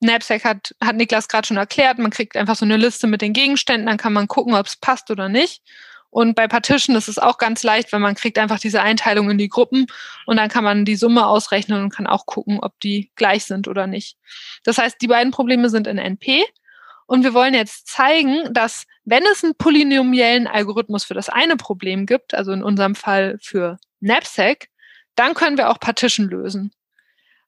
Knapsack 0.03 0.45
hat, 0.45 0.75
hat 0.83 0.97
Niklas 0.97 1.29
gerade 1.29 1.47
schon 1.47 1.59
erklärt, 1.59 1.99
man 1.99 2.11
kriegt 2.11 2.37
einfach 2.37 2.57
so 2.57 2.65
eine 2.65 2.77
Liste 2.77 3.07
mit 3.07 3.21
den 3.21 3.35
Gegenständen, 3.35 3.87
dann 3.87 3.99
kann 3.99 4.15
man 4.15 4.29
gucken, 4.29 4.55
ob 4.55 4.67
es 4.67 4.77
passt 4.77 5.11
oder 5.11 5.29
nicht. 5.29 5.62
Und 6.09 6.35
bei 6.35 6.49
Partition 6.49 6.97
ist 6.97 7.07
es 7.07 7.21
auch 7.21 7.39
ganz 7.39 7.62
leicht, 7.62 7.93
weil 7.93 8.00
man 8.00 8.17
kriegt 8.17 8.37
einfach 8.39 8.59
diese 8.59 8.83
Einteilung 8.83 9.31
in 9.31 9.39
die 9.39 9.49
Gruppen 9.49 9.87
und 10.27 10.37
dann 10.39 10.49
kann 10.49 10.65
man 10.65 10.85
die 10.85 10.97
Summe 10.97 11.27
ausrechnen 11.27 11.85
und 11.85 11.91
kann 11.91 12.09
auch 12.09 12.27
gucken, 12.27 12.59
ob 12.61 12.79
die 12.81 13.12
gleich 13.15 13.45
sind 13.45 13.69
oder 13.69 13.87
nicht. 13.87 14.17
Das 14.65 14.79
heißt, 14.79 14.97
die 15.00 15.07
beiden 15.07 15.31
Probleme 15.31 15.69
sind 15.71 15.87
in 15.87 15.99
NP 15.99 16.45
und 17.11 17.25
wir 17.25 17.35
wollen 17.35 17.55
jetzt 17.55 17.88
zeigen, 17.88 18.55
dass 18.55 18.87
wenn 19.05 19.25
es 19.26 19.43
einen 19.43 19.57
polynomiellen 19.57 20.47
Algorithmus 20.47 21.02
für 21.02 21.14
das 21.14 21.29
eine 21.29 21.57
Problem 21.57 22.07
gibt, 22.07 22.35
also 22.35 22.52
in 22.52 22.62
unserem 22.62 22.95
Fall 22.95 23.37
für 23.43 23.81
Knapsack, 23.99 24.69
dann 25.17 25.35
können 25.35 25.59
wir 25.59 25.71
auch 25.71 25.81
Partition 25.81 26.29
lösen. 26.29 26.71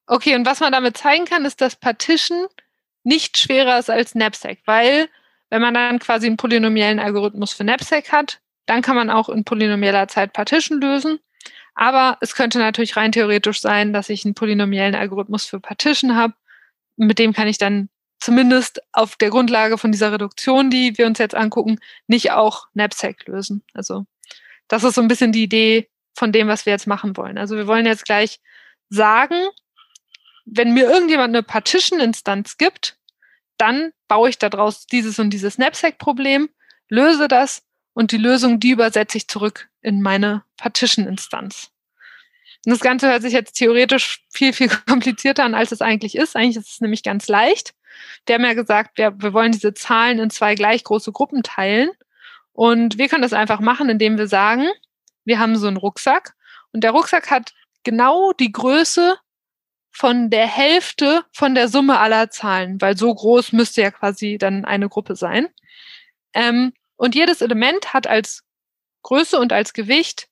Okay, 0.09 0.35
und 0.35 0.47
was 0.47 0.59
man 0.59 0.73
damit 0.73 0.97
zeigen 0.97 1.26
kann, 1.26 1.45
ist, 1.45 1.61
dass 1.61 1.76
Partition 1.76 2.49
nicht 3.04 3.38
schwerer 3.38 3.78
ist 3.78 3.88
als 3.88 4.14
Knapsack, 4.14 4.59
weil 4.64 5.09
wenn 5.49 5.62
man 5.62 5.75
dann 5.75 6.00
quasi 6.00 6.26
einen 6.26 6.38
polynomiellen 6.38 6.99
Algorithmus 6.99 7.52
für 7.52 7.62
Knapsack 7.62 8.11
hat, 8.11 8.40
dann 8.66 8.83
kann 8.83 8.97
man 8.97 9.11
auch 9.11 9.28
in 9.28 9.45
polynomieller 9.45 10.09
Zeit 10.09 10.33
Partition 10.33 10.81
lösen. 10.81 11.21
Aber 11.76 12.19
es 12.21 12.35
könnte 12.35 12.59
natürlich 12.59 12.97
rein 12.97 13.12
theoretisch 13.12 13.61
sein, 13.61 13.92
dass 13.92 14.09
ich 14.09 14.25
einen 14.25 14.35
polynomiellen 14.35 14.97
Algorithmus 14.97 15.47
für 15.47 15.61
Partition 15.61 16.16
habe. 16.16 16.35
Mit 16.97 17.21
dem 17.21 17.33
kann 17.33 17.47
ich 17.47 17.59
dann 17.59 17.90
zumindest 18.23 18.81
auf 18.93 19.17
der 19.17 19.31
Grundlage 19.31 19.79
von 19.79 19.91
dieser 19.91 20.12
Reduktion, 20.12 20.71
die 20.71 20.97
wir 20.97 21.07
uns 21.07 21.19
jetzt 21.19 21.35
angucken, 21.35 21.81
nicht 22.07 22.31
auch 22.31 22.71
Knapsack 22.71 23.26
lösen. 23.26 23.64
Also 23.75 24.07
das 24.69 24.85
ist 24.85 24.95
so 24.95 25.00
ein 25.00 25.09
bisschen 25.09 25.33
die 25.33 25.43
Idee 25.43 25.91
von 26.14 26.31
dem, 26.31 26.47
was 26.47 26.64
wir 26.64 26.73
jetzt 26.73 26.87
machen 26.87 27.17
wollen. 27.17 27.37
Also 27.37 27.57
wir 27.57 27.67
wollen 27.67 27.85
jetzt 27.85 28.05
gleich 28.05 28.41
sagen, 28.91 29.35
wenn 30.45 30.73
mir 30.73 30.88
irgendjemand 30.88 31.35
eine 31.35 31.43
Partition-Instanz 31.43 32.59
gibt, 32.59 32.97
dann 33.59 33.93
baue 34.07 34.29
ich 34.29 34.38
daraus 34.38 34.87
dieses 34.87 35.19
und 35.19 35.31
dieses 35.31 35.57
Knapsack-Problem, 35.57 36.49
löse 36.88 37.26
das 37.26 37.64
und 37.93 38.12
die 38.12 38.19
Lösung, 38.19 38.61
die 38.61 38.71
übersetze 38.71 39.19
ich 39.19 39.26
zurück 39.26 39.69
in 39.81 40.00
meine 40.00 40.45
Partition-Instanz. 40.59 41.73
Und 42.64 42.71
das 42.71 42.81
Ganze 42.81 43.09
hört 43.09 43.23
sich 43.23 43.33
jetzt 43.33 43.55
theoretisch 43.55 44.25
viel, 44.31 44.52
viel 44.52 44.69
komplizierter 44.87 45.43
an, 45.43 45.57
als 45.57 45.73
es 45.73 45.83
eigentlich 45.83 46.14
ist. 46.14 46.37
Eigentlich 46.37 46.59
ist 46.59 46.71
es 46.71 46.81
nämlich 46.81 47.02
ganz 47.02 47.26
leicht. 47.26 47.75
Wir 48.26 48.37
haben 48.37 48.44
ja 48.44 48.54
gesagt, 48.54 48.99
wir, 48.99 49.14
wir 49.21 49.32
wollen 49.32 49.52
diese 49.52 49.75
Zahlen 49.75 50.18
in 50.18 50.30
zwei 50.30 50.54
gleich 50.54 50.85
große 50.85 51.12
Gruppen 51.12 51.42
teilen. 51.42 51.90
Und 52.52 52.99
wir 52.99 53.09
können 53.09 53.23
das 53.23 53.32
einfach 53.32 53.61
machen, 53.61 53.88
indem 53.88 54.18
wir 54.18 54.26
sagen, 54.26 54.68
wir 55.25 55.38
haben 55.38 55.56
so 55.56 55.66
einen 55.66 55.76
Rucksack 55.76 56.35
und 56.73 56.85
der 56.85 56.90
Rucksack 56.90 57.30
hat 57.30 57.52
genau 57.85 58.32
die 58.32 58.52
Größe 58.52 59.16
von 59.90 60.30
der 60.30 60.47
Hälfte 60.47 61.25
von 61.32 61.54
der 61.54 61.68
Summe 61.68 61.99
aller 61.99 62.30
Zahlen, 62.30 62.80
weil 62.80 62.97
so 62.97 63.14
groß 63.14 63.52
müsste 63.52 63.82
ja 63.82 63.90
quasi 63.90 64.38
dann 64.38 64.64
eine 64.64 64.88
Gruppe 64.88 65.16
sein. 65.16 65.49
Ähm, 66.32 66.73
und 66.97 67.14
jedes 67.14 67.42
Element 67.42 67.92
hat 67.92 68.06
als 68.06 68.42
Größe 69.02 69.38
und 69.38 69.52
als 69.52 69.75
Gewicht 69.75 70.28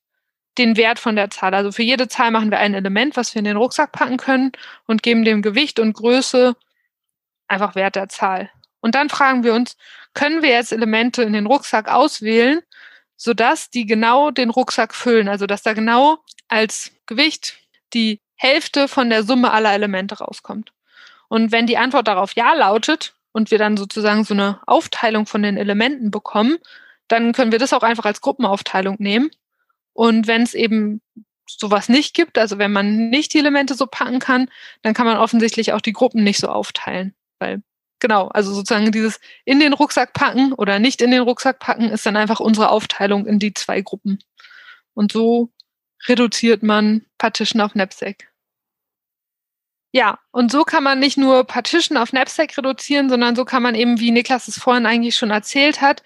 den 0.57 0.77
Wert 0.77 0.99
von 0.99 1.17
der 1.17 1.31
Zahl. 1.31 1.55
Also 1.55 1.73
für 1.73 1.83
jede 1.83 2.09
Zahl 2.09 2.31
machen 2.31 2.51
wir 2.51 2.59
ein 2.59 2.75
Element, 2.75 3.17
was 3.17 3.35
wir 3.35 3.41
in 3.41 3.45
den 3.45 3.57
Rucksack 3.57 3.93
packen 3.93 4.17
können 4.17 4.53
und 4.87 5.03
geben 5.03 5.25
dem 5.25 5.43
Gewicht 5.43 5.79
und 5.79 5.93
Größe 5.93 6.57
einfach 7.51 7.75
Wert 7.75 7.97
der 7.97 8.09
Zahl. 8.09 8.51
Und 8.81 8.95
dann 8.95 9.11
fragen 9.11 9.45
wir 9.45 9.55
uns, 9.55 9.77
können 10.15 10.43
wir 10.43 10.51
jetzt 10.51 10.73
Elemente 10.73 11.23
in 11.23 11.33
den 11.33 11.47
Rucksack 11.47 11.89
auswählen, 11.89 12.61
sodass 13.17 13.71
die 13.71 13.85
genau 13.85 14.31
den 14.31 14.51
Rucksack 14.51 14.95
füllen, 14.95 15.29
also 15.29 15.47
dass 15.47 15.63
da 15.63 15.75
genau 15.75 16.19
als 16.49 16.93
Gewicht 17.07 17.59
die 17.93 18.21
Hälfte 18.37 18.89
von 18.89 19.11
der 19.11 19.23
Summe 19.23 19.53
aller 19.53 19.73
Elemente 19.73 20.19
rauskommt. 20.19 20.73
Und 21.29 21.53
wenn 21.53 21.67
die 21.67 21.77
Antwort 21.77 22.09
darauf 22.09 22.35
Ja 22.35 22.55
lautet 22.55 23.15
und 23.33 23.51
wir 23.51 23.59
dann 23.59 23.77
sozusagen 23.77 24.25
so 24.25 24.35
eine 24.35 24.61
Aufteilung 24.67 25.27
von 25.27 25.43
den 25.43 25.59
Elementen 25.59 26.11
bekommen, 26.11 26.57
dann 27.09 27.33
können 27.33 27.53
wir 27.53 27.59
das 27.59 27.73
auch 27.73 27.83
einfach 27.83 28.07
als 28.07 28.21
Gruppenaufteilung 28.21 28.97
nehmen. 28.99 29.31
Und 29.93 30.27
wenn 30.27 30.43
es 30.43 30.55
eben 30.55 31.03
sowas 31.47 31.89
nicht 31.89 32.15
gibt, 32.15 32.39
also 32.39 32.59
wenn 32.59 32.73
man 32.73 33.11
nicht 33.11 33.35
die 33.35 33.39
Elemente 33.39 33.75
so 33.75 33.87
packen 33.87 34.21
kann, 34.21 34.49
dann 34.83 34.95
kann 34.95 35.07
man 35.07 35.19
offensichtlich 35.19 35.73
auch 35.73 35.81
die 35.81 35.93
Gruppen 35.93 36.23
nicht 36.25 36.39
so 36.39 36.49
aufteilen. 36.49 37.15
Weil, 37.41 37.63
genau, 37.99 38.29
also 38.29 38.53
sozusagen 38.55 38.93
dieses 38.93 39.21
in 39.45 39.59
den 39.59 39.73
Rucksack 39.73 40.13
packen 40.13 40.53
oder 40.53 40.79
nicht 40.79 41.03
in 41.03 41.11
den 41.11 41.23
Rucksack 41.23 41.59
packen 41.59 41.91
ist 41.91 42.07
dann 42.07 42.17
einfach 42.17 42.41
unsere 42.41 42.71
Aufteilung 42.71 43.27
in 43.27 43.39
die 43.39 43.55
zwei 43.55 43.81
Gruppen. 43.81 44.21
Und 44.95 45.13
so 45.13 45.51
reduziert 46.09 46.63
man 46.63 47.07
Partition 47.19 47.61
auf 47.61 47.73
Knapsack. 47.73 48.31
Ja, 49.93 50.21
und 50.31 50.53
so 50.53 50.63
kann 50.63 50.85
man 50.85 51.01
nicht 51.01 51.17
nur 51.17 51.45
Partition 51.45 51.97
auf 51.99 52.11
Knapsack 52.11 52.57
reduzieren, 52.57 53.09
sondern 53.09 53.35
so 53.35 53.45
kann 53.45 53.63
man 53.63 53.75
eben, 53.75 53.99
wie 53.99 54.13
Niklas 54.13 54.47
es 54.47 54.59
vorhin 54.59 54.87
eigentlich 54.87 55.17
schon 55.17 55.31
erzählt 55.31 55.81
hat, 55.81 56.05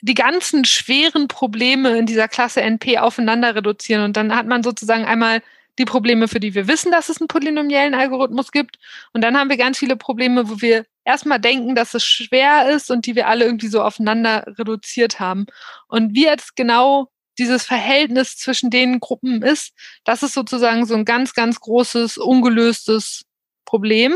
die 0.00 0.14
ganzen 0.14 0.64
schweren 0.64 1.28
Probleme 1.28 1.96
in 1.96 2.06
dieser 2.06 2.28
Klasse 2.28 2.60
NP 2.60 2.98
aufeinander 2.98 3.54
reduzieren. 3.54 4.04
Und 4.04 4.16
dann 4.16 4.34
hat 4.34 4.46
man 4.46 4.62
sozusagen 4.62 5.04
einmal 5.04 5.42
die 5.78 5.84
Probleme, 5.84 6.28
für 6.28 6.40
die 6.40 6.54
wir 6.54 6.68
wissen, 6.68 6.92
dass 6.92 7.08
es 7.08 7.20
einen 7.20 7.28
polynomiellen 7.28 7.94
Algorithmus 7.94 8.52
gibt. 8.52 8.78
Und 9.12 9.22
dann 9.22 9.36
haben 9.36 9.50
wir 9.50 9.56
ganz 9.56 9.78
viele 9.78 9.96
Probleme, 9.96 10.48
wo 10.48 10.60
wir 10.60 10.84
erstmal 11.04 11.40
denken, 11.40 11.74
dass 11.74 11.94
es 11.94 12.04
schwer 12.04 12.70
ist 12.70 12.90
und 12.90 13.06
die 13.06 13.14
wir 13.14 13.28
alle 13.28 13.44
irgendwie 13.44 13.68
so 13.68 13.82
aufeinander 13.82 14.44
reduziert 14.58 15.20
haben. 15.20 15.46
Und 15.88 16.14
wie 16.14 16.24
jetzt 16.24 16.56
genau 16.56 17.10
dieses 17.38 17.64
Verhältnis 17.64 18.36
zwischen 18.36 18.70
den 18.70 19.00
Gruppen 19.00 19.42
ist, 19.42 19.72
das 20.04 20.22
ist 20.22 20.34
sozusagen 20.34 20.86
so 20.86 20.94
ein 20.94 21.04
ganz, 21.04 21.34
ganz 21.34 21.60
großes, 21.60 22.18
ungelöstes 22.18 23.24
Problem. 23.64 24.14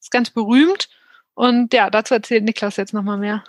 Ist 0.00 0.10
ganz 0.10 0.30
berühmt. 0.30 0.88
Und 1.34 1.74
ja, 1.74 1.90
dazu 1.90 2.14
erzählt 2.14 2.44
Niklas 2.44 2.76
jetzt 2.76 2.94
nochmal 2.94 3.18
mehr. 3.18 3.44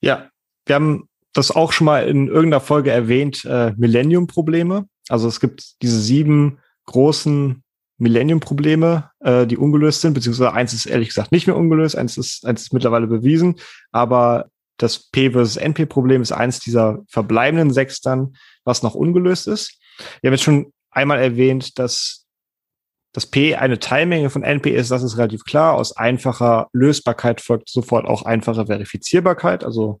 Ja, 0.00 0.28
wir 0.66 0.74
haben 0.74 1.08
das 1.32 1.50
auch 1.50 1.72
schon 1.72 1.86
mal 1.86 2.06
in 2.06 2.28
irgendeiner 2.28 2.60
Folge 2.60 2.90
erwähnt, 2.90 3.44
äh, 3.44 3.72
Millennium-Probleme. 3.76 4.86
Also 5.08 5.28
es 5.28 5.40
gibt 5.40 5.82
diese 5.82 6.00
sieben 6.00 6.58
großen 6.86 7.62
Millennium-Probleme, 7.98 9.10
äh, 9.20 9.46
die 9.46 9.56
ungelöst 9.56 10.00
sind, 10.00 10.14
beziehungsweise 10.14 10.52
eins 10.52 10.72
ist 10.72 10.86
ehrlich 10.86 11.08
gesagt 11.08 11.32
nicht 11.32 11.46
mehr 11.46 11.56
ungelöst, 11.56 11.96
eins 11.96 12.18
ist, 12.18 12.44
eins 12.44 12.62
ist 12.62 12.72
mittlerweile 12.72 13.06
bewiesen, 13.06 13.56
aber 13.92 14.46
das 14.76 15.10
P 15.10 15.30
versus 15.30 15.56
NP-Problem 15.56 16.22
ist 16.22 16.32
eins 16.32 16.58
dieser 16.58 16.98
verbleibenden 17.08 17.72
sechs 17.72 18.00
dann, 18.00 18.34
was 18.64 18.82
noch 18.82 18.94
ungelöst 18.94 19.46
ist. 19.46 19.78
Wir 20.20 20.28
haben 20.28 20.34
jetzt 20.34 20.42
schon 20.42 20.72
einmal 20.90 21.20
erwähnt, 21.20 21.78
dass 21.78 22.26
das 23.12 23.26
P 23.26 23.54
eine 23.54 23.78
Teilmenge 23.78 24.30
von 24.30 24.42
NP 24.42 24.70
ist, 24.70 24.90
das 24.90 25.02
ist 25.02 25.18
relativ 25.18 25.44
klar. 25.44 25.74
Aus 25.74 25.96
einfacher 25.96 26.68
Lösbarkeit 26.72 27.40
folgt 27.40 27.68
sofort 27.68 28.06
auch 28.06 28.22
einfache 28.22 28.66
Verifizierbarkeit. 28.66 29.64
Also, 29.64 30.00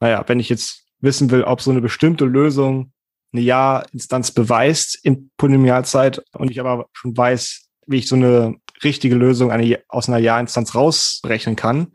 naja, 0.00 0.24
wenn 0.26 0.40
ich 0.40 0.48
jetzt 0.48 0.84
wissen 1.00 1.30
will, 1.30 1.44
ob 1.44 1.60
so 1.60 1.70
eine 1.70 1.80
bestimmte 1.80 2.24
Lösung 2.24 2.92
eine 3.32 3.42
Ja-Instanz 3.42 4.30
beweist 4.30 4.98
in 5.02 5.30
Polynomialzeit 5.36 6.22
und 6.32 6.50
ich 6.50 6.60
aber 6.60 6.86
schon 6.92 7.16
weiß, 7.16 7.68
wie 7.86 7.98
ich 7.98 8.08
so 8.08 8.16
eine 8.16 8.56
richtige 8.82 9.14
Lösung 9.14 9.50
eine, 9.50 9.80
aus 9.88 10.08
einer 10.08 10.18
Ja-Instanz 10.18 10.74
rausrechnen 10.74 11.56
kann, 11.56 11.92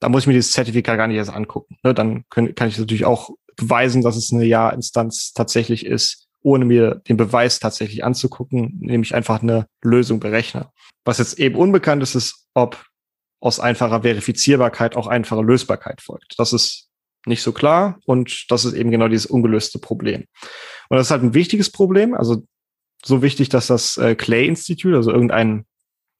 da 0.00 0.08
muss 0.08 0.22
ich 0.22 0.26
mir 0.26 0.34
dieses 0.34 0.52
Zertifikat 0.52 0.96
gar 0.96 1.06
nicht 1.06 1.16
erst 1.16 1.32
angucken. 1.32 1.76
Ne? 1.82 1.94
Dann 1.94 2.24
können, 2.28 2.54
kann 2.54 2.68
ich 2.68 2.78
natürlich 2.78 3.04
auch 3.04 3.30
beweisen, 3.56 4.02
dass 4.02 4.16
es 4.16 4.32
eine 4.32 4.44
Ja-Instanz 4.44 5.32
tatsächlich 5.32 5.86
ist, 5.86 6.28
ohne 6.42 6.64
mir 6.64 6.96
den 7.08 7.16
Beweis 7.16 7.58
tatsächlich 7.58 8.04
anzugucken, 8.04 8.78
nämlich 8.80 9.14
einfach 9.14 9.42
eine 9.42 9.66
Lösung 9.82 10.20
berechne. 10.20 10.70
Was 11.04 11.18
jetzt 11.18 11.38
eben 11.38 11.56
unbekannt 11.56 12.02
ist, 12.02 12.14
ist, 12.14 12.46
ob 12.54 12.84
aus 13.40 13.60
einfacher 13.60 14.02
Verifizierbarkeit 14.02 14.96
auch 14.96 15.06
einfache 15.06 15.42
Lösbarkeit 15.42 16.00
folgt. 16.00 16.34
Das 16.38 16.52
ist 16.52 16.85
nicht 17.26 17.42
so 17.42 17.52
klar 17.52 17.98
und 18.06 18.46
das 18.50 18.64
ist 18.64 18.74
eben 18.74 18.90
genau 18.90 19.08
dieses 19.08 19.26
ungelöste 19.26 19.78
Problem. 19.78 20.24
Und 20.88 20.96
das 20.96 21.08
ist 21.08 21.10
halt 21.10 21.22
ein 21.22 21.34
wichtiges 21.34 21.70
Problem, 21.70 22.14
also 22.14 22.42
so 23.04 23.22
wichtig, 23.22 23.48
dass 23.48 23.66
das 23.66 23.96
äh, 23.96 24.14
Clay 24.14 24.46
Institute, 24.46 24.96
also 24.96 25.10
irgendein 25.10 25.66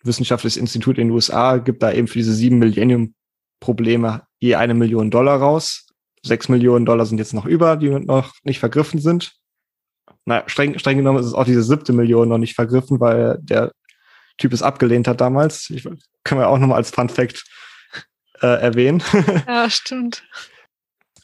wissenschaftliches 0.02 0.56
Institut 0.56 0.98
in 0.98 1.08
den 1.08 1.14
USA, 1.14 1.58
gibt 1.58 1.82
da 1.82 1.92
eben 1.92 2.06
für 2.06 2.18
diese 2.18 2.32
sieben 2.32 2.58
Millennium 2.58 3.14
Probleme 3.60 4.22
je 4.38 4.54
eine 4.54 4.74
Million 4.74 5.10
Dollar 5.10 5.40
raus. 5.40 5.86
Sechs 6.22 6.48
Millionen 6.48 6.86
Dollar 6.86 7.06
sind 7.06 7.18
jetzt 7.18 7.34
noch 7.34 7.46
über, 7.46 7.76
die 7.76 7.88
noch 7.88 8.34
nicht 8.44 8.58
vergriffen 8.58 9.00
sind. 9.00 9.32
Na, 10.24 10.42
streng, 10.48 10.78
streng 10.78 10.98
genommen 10.98 11.20
ist 11.20 11.26
es 11.26 11.34
auch 11.34 11.44
diese 11.44 11.62
siebte 11.62 11.92
Million 11.92 12.28
noch 12.28 12.38
nicht 12.38 12.54
vergriffen, 12.54 13.00
weil 13.00 13.38
der 13.40 13.72
Typ 14.38 14.52
es 14.52 14.62
abgelehnt 14.62 15.08
hat 15.08 15.20
damals. 15.20 15.70
Ich, 15.70 15.84
können 16.24 16.40
wir 16.40 16.48
auch 16.48 16.58
nochmal 16.58 16.78
als 16.78 16.90
Fun 16.90 17.08
Fact 17.08 17.44
äh, 18.42 18.46
erwähnen. 18.46 19.02
Ja, 19.46 19.70
stimmt. 19.70 20.24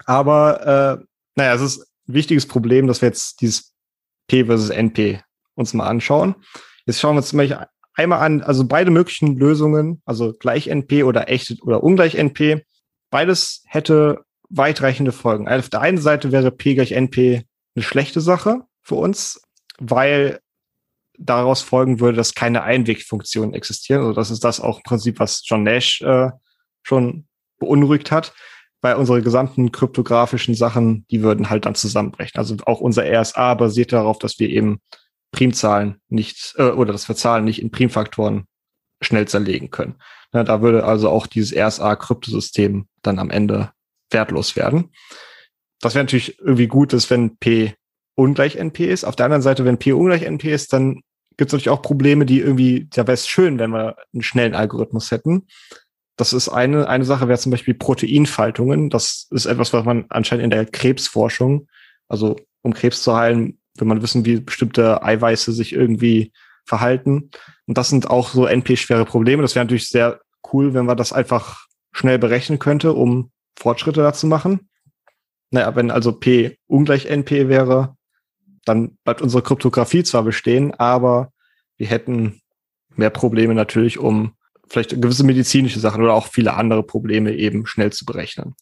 Aber 0.07 1.01
äh, 1.01 1.05
naja, 1.37 1.55
es 1.55 1.63
ist 1.63 1.81
ein 2.09 2.15
wichtiges 2.15 2.47
Problem, 2.47 2.87
dass 2.87 3.03
wir 3.03 3.09
jetzt 3.09 3.41
dieses 3.41 3.73
P 4.29 4.45
versus 4.45 4.71
NP 4.71 5.21
uns 5.55 5.75
mal 5.75 5.87
anschauen. 5.87 6.35
Jetzt 6.87 7.01
schauen 7.01 7.15
wir 7.15 7.19
uns 7.19 7.29
zum 7.29 7.39
Beispiel 7.39 7.67
einmal 7.95 8.21
an, 8.21 8.43
also 8.43 8.67
beide 8.67 8.91
möglichen 8.91 9.37
Lösungen, 9.37 10.03
also 10.05 10.33
gleich 10.33 10.69
NP 10.69 11.05
oder 11.05 11.29
echt 11.29 11.63
oder 11.63 11.83
ungleich 11.83 12.15
NP, 12.15 12.65
beides 13.11 13.63
hätte 13.67 14.25
weitreichende 14.49 15.13
Folgen. 15.13 15.49
Auf 15.49 15.69
der 15.69 15.81
einen 15.81 15.99
Seite 15.99 16.33
wäre 16.33 16.51
P 16.51 16.75
gleich 16.75 16.93
NP 16.93 17.45
eine 17.75 17.83
schlechte 17.83 18.21
Sache 18.21 18.63
für 18.83 18.97
uns, 18.97 19.41
weil 19.79 20.41
daraus 21.19 21.63
folgen 21.63 22.01
würde, 22.01 22.17
dass 22.17 22.35
keine 22.35 22.63
Einwegfunktionen 22.63 23.55
existieren. 23.55 24.03
Also 24.03 24.13
das 24.15 24.31
ist 24.31 24.45
das 24.45 24.61
auch 24.61 24.79
im 24.79 24.83
Prinzip, 24.83 25.19
was 25.19 25.43
John 25.45 25.63
Nash 25.63 26.01
äh, 26.03 26.31
schon 26.83 27.27
beunruhigt 27.59 28.11
hat. 28.11 28.35
Bei 28.83 28.97
unseren 28.97 29.23
gesamten 29.23 29.73
kryptografischen 29.73 30.55
Sachen, 30.55 31.07
die 31.11 31.23
würden 31.23 31.49
halt 31.49 31.65
dann 31.65 31.75
zusammenbrechen. 31.75 32.39
Also 32.39 32.57
auch 32.67 32.81
unser 32.81 33.05
RSA 33.05 33.55
basiert 33.55 33.93
darauf, 33.93 34.19
dass 34.19 34.39
wir 34.39 34.51
eben 34.51 34.81
Primzahlen 35.31 36.01
nicht 36.09 36.55
äh, 36.59 36.65
oder 36.71 36.93
das 36.93 37.09
wir 37.09 37.17
Zahlen 37.17 37.45
nicht 37.45 37.63
in 37.63 37.71
Primfaktoren 37.71 38.45
schnell 39.01 39.27
zerlegen 39.27 39.71
können. 39.71 39.95
Ja, 40.35 40.45
da 40.45 40.63
würde 40.63 40.85
also 40.85 41.09
auch 41.09 41.27
dieses 41.27 41.57
RSA-Kryptosystem 41.57 42.87
dann 43.03 43.19
am 43.19 43.31
Ende 43.31 43.71
wertlos 44.11 44.57
werden. 44.57 44.91
Das 45.81 45.95
wäre 45.95 46.05
natürlich 46.05 46.39
irgendwie 46.39 46.69
gut, 46.69 46.93
dass 46.93 47.11
wenn 47.11 47.37
P 47.39 47.75
ungleich 48.15 48.57
NP 48.57 48.91
ist. 48.91 49.05
Auf 49.05 49.17
der 49.17 49.27
anderen 49.27 49.43
Seite, 49.43 49.65
wenn 49.65 49.79
P 49.79 49.93
ungleich 49.93 50.23
NP 50.23 50.53
ist, 50.53 50.73
dann 50.73 51.03
gibt 51.37 51.49
es 51.49 51.53
natürlich 51.53 51.71
auch 51.71 51.83
Probleme, 51.83 52.27
die 52.27 52.41
irgendwie, 52.41 52.89
da 52.91 53.03
wäre 53.03 53.15
es 53.15 53.27
schön, 53.27 53.59
wenn 53.59 53.71
wir 53.71 53.97
einen 54.13 54.23
schnellen 54.23 54.55
Algorithmus 54.55 55.11
hätten. 55.11 55.47
Das 56.23 56.33
ist 56.33 56.49
eine, 56.49 56.89
eine 56.89 57.05
Sache, 57.05 57.27
wäre 57.27 57.41
zum 57.41 57.51
Beispiel 57.51 57.75
Proteinfaltungen. 57.75 58.91
Das 58.91 59.27
ist 59.33 59.47
etwas, 59.47 59.73
was 59.73 59.85
man 59.85 60.05
anscheinend 60.09 60.45
in 60.45 60.51
der 60.51 60.67
Krebsforschung, 60.67 61.67
also 62.07 62.37
um 62.63 62.75
Krebs 62.75 63.03
zu 63.03 63.17
heilen, 63.17 63.59
wenn 63.77 63.89
man 63.89 64.03
wissen, 64.03 64.25
wie 64.25 64.39
bestimmte 64.39 65.03
Eiweiße 65.03 65.51
sich 65.51 65.73
irgendwie 65.73 66.33
verhalten. 66.65 67.33
Und 67.67 67.77
das 67.77 67.89
sind 67.89 68.09
auch 68.09 68.29
so 68.29 68.47
NP-schwere 68.47 69.05
Probleme. 69.05 69.43
Das 69.43 69.57
wäre 69.57 69.65
natürlich 69.65 69.89
sehr 69.89 70.21
cool, 70.53 70.75
wenn 70.75 70.87
man 70.87 70.97
das 70.97 71.13
einfach 71.13 71.67
schnell 71.91 72.21
berechnen 72.21 72.61
könnte, 72.61 72.93
um 72.93 73.33
Fortschritte 73.59 74.03
dazu 74.03 74.29
machen. 74.29 74.71
Naja, 75.51 75.75
wenn 75.75 75.91
also 75.91 76.13
P 76.13 76.57
ungleich 76.69 77.07
NP 77.07 77.49
wäre, 77.49 77.97
dann 78.65 78.97
bleibt 79.03 79.23
unsere 79.23 79.43
Kryptographie 79.43 80.05
zwar 80.05 80.23
bestehen, 80.23 80.73
aber 80.75 81.33
wir 81.79 81.89
hätten 81.89 82.41
mehr 82.95 83.11
Probleme 83.11 83.57
natürlich, 83.57 83.99
um 83.99 84.37
vielleicht 84.73 85.01
gewisse 85.01 85.25
medizinische 85.25 85.81
Sachen 85.81 86.03
oder 86.03 86.15
auch 86.15 86.27
viele 86.27 86.55
andere 86.55 86.83
Probleme 86.83 87.35
eben 87.35 87.67
schnell 87.67 87.93
zu 87.93 88.05
berechnen. 88.05 88.55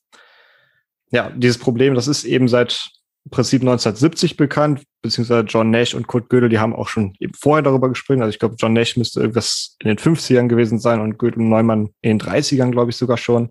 Ja, 1.12 1.30
dieses 1.30 1.58
Problem, 1.58 1.94
das 1.94 2.08
ist 2.08 2.24
eben 2.24 2.48
seit 2.48 2.90
im 3.24 3.30
Prinzip 3.30 3.60
1970 3.60 4.36
bekannt, 4.36 4.82
beziehungsweise 5.02 5.44
John 5.46 5.70
Nash 5.70 5.94
und 5.94 6.06
Kurt 6.06 6.28
Gödel, 6.30 6.48
die 6.48 6.58
haben 6.58 6.74
auch 6.74 6.88
schon 6.88 7.14
eben 7.20 7.34
vorher 7.34 7.62
darüber 7.62 7.88
gesprochen. 7.88 8.22
Also 8.22 8.30
ich 8.30 8.38
glaube, 8.38 8.56
John 8.58 8.72
Nash 8.72 8.96
müsste 8.96 9.20
irgendwas 9.20 9.76
in 9.80 9.88
den 9.88 9.98
50ern 9.98 10.48
gewesen 10.48 10.78
sein 10.78 11.00
und 11.00 11.18
Gödel 11.18 11.42
und 11.42 11.48
Neumann 11.48 11.90
in 12.00 12.18
den 12.18 12.20
30ern, 12.20 12.70
glaube 12.70 12.90
ich, 12.90 12.96
sogar 12.96 13.18
schon. 13.18 13.50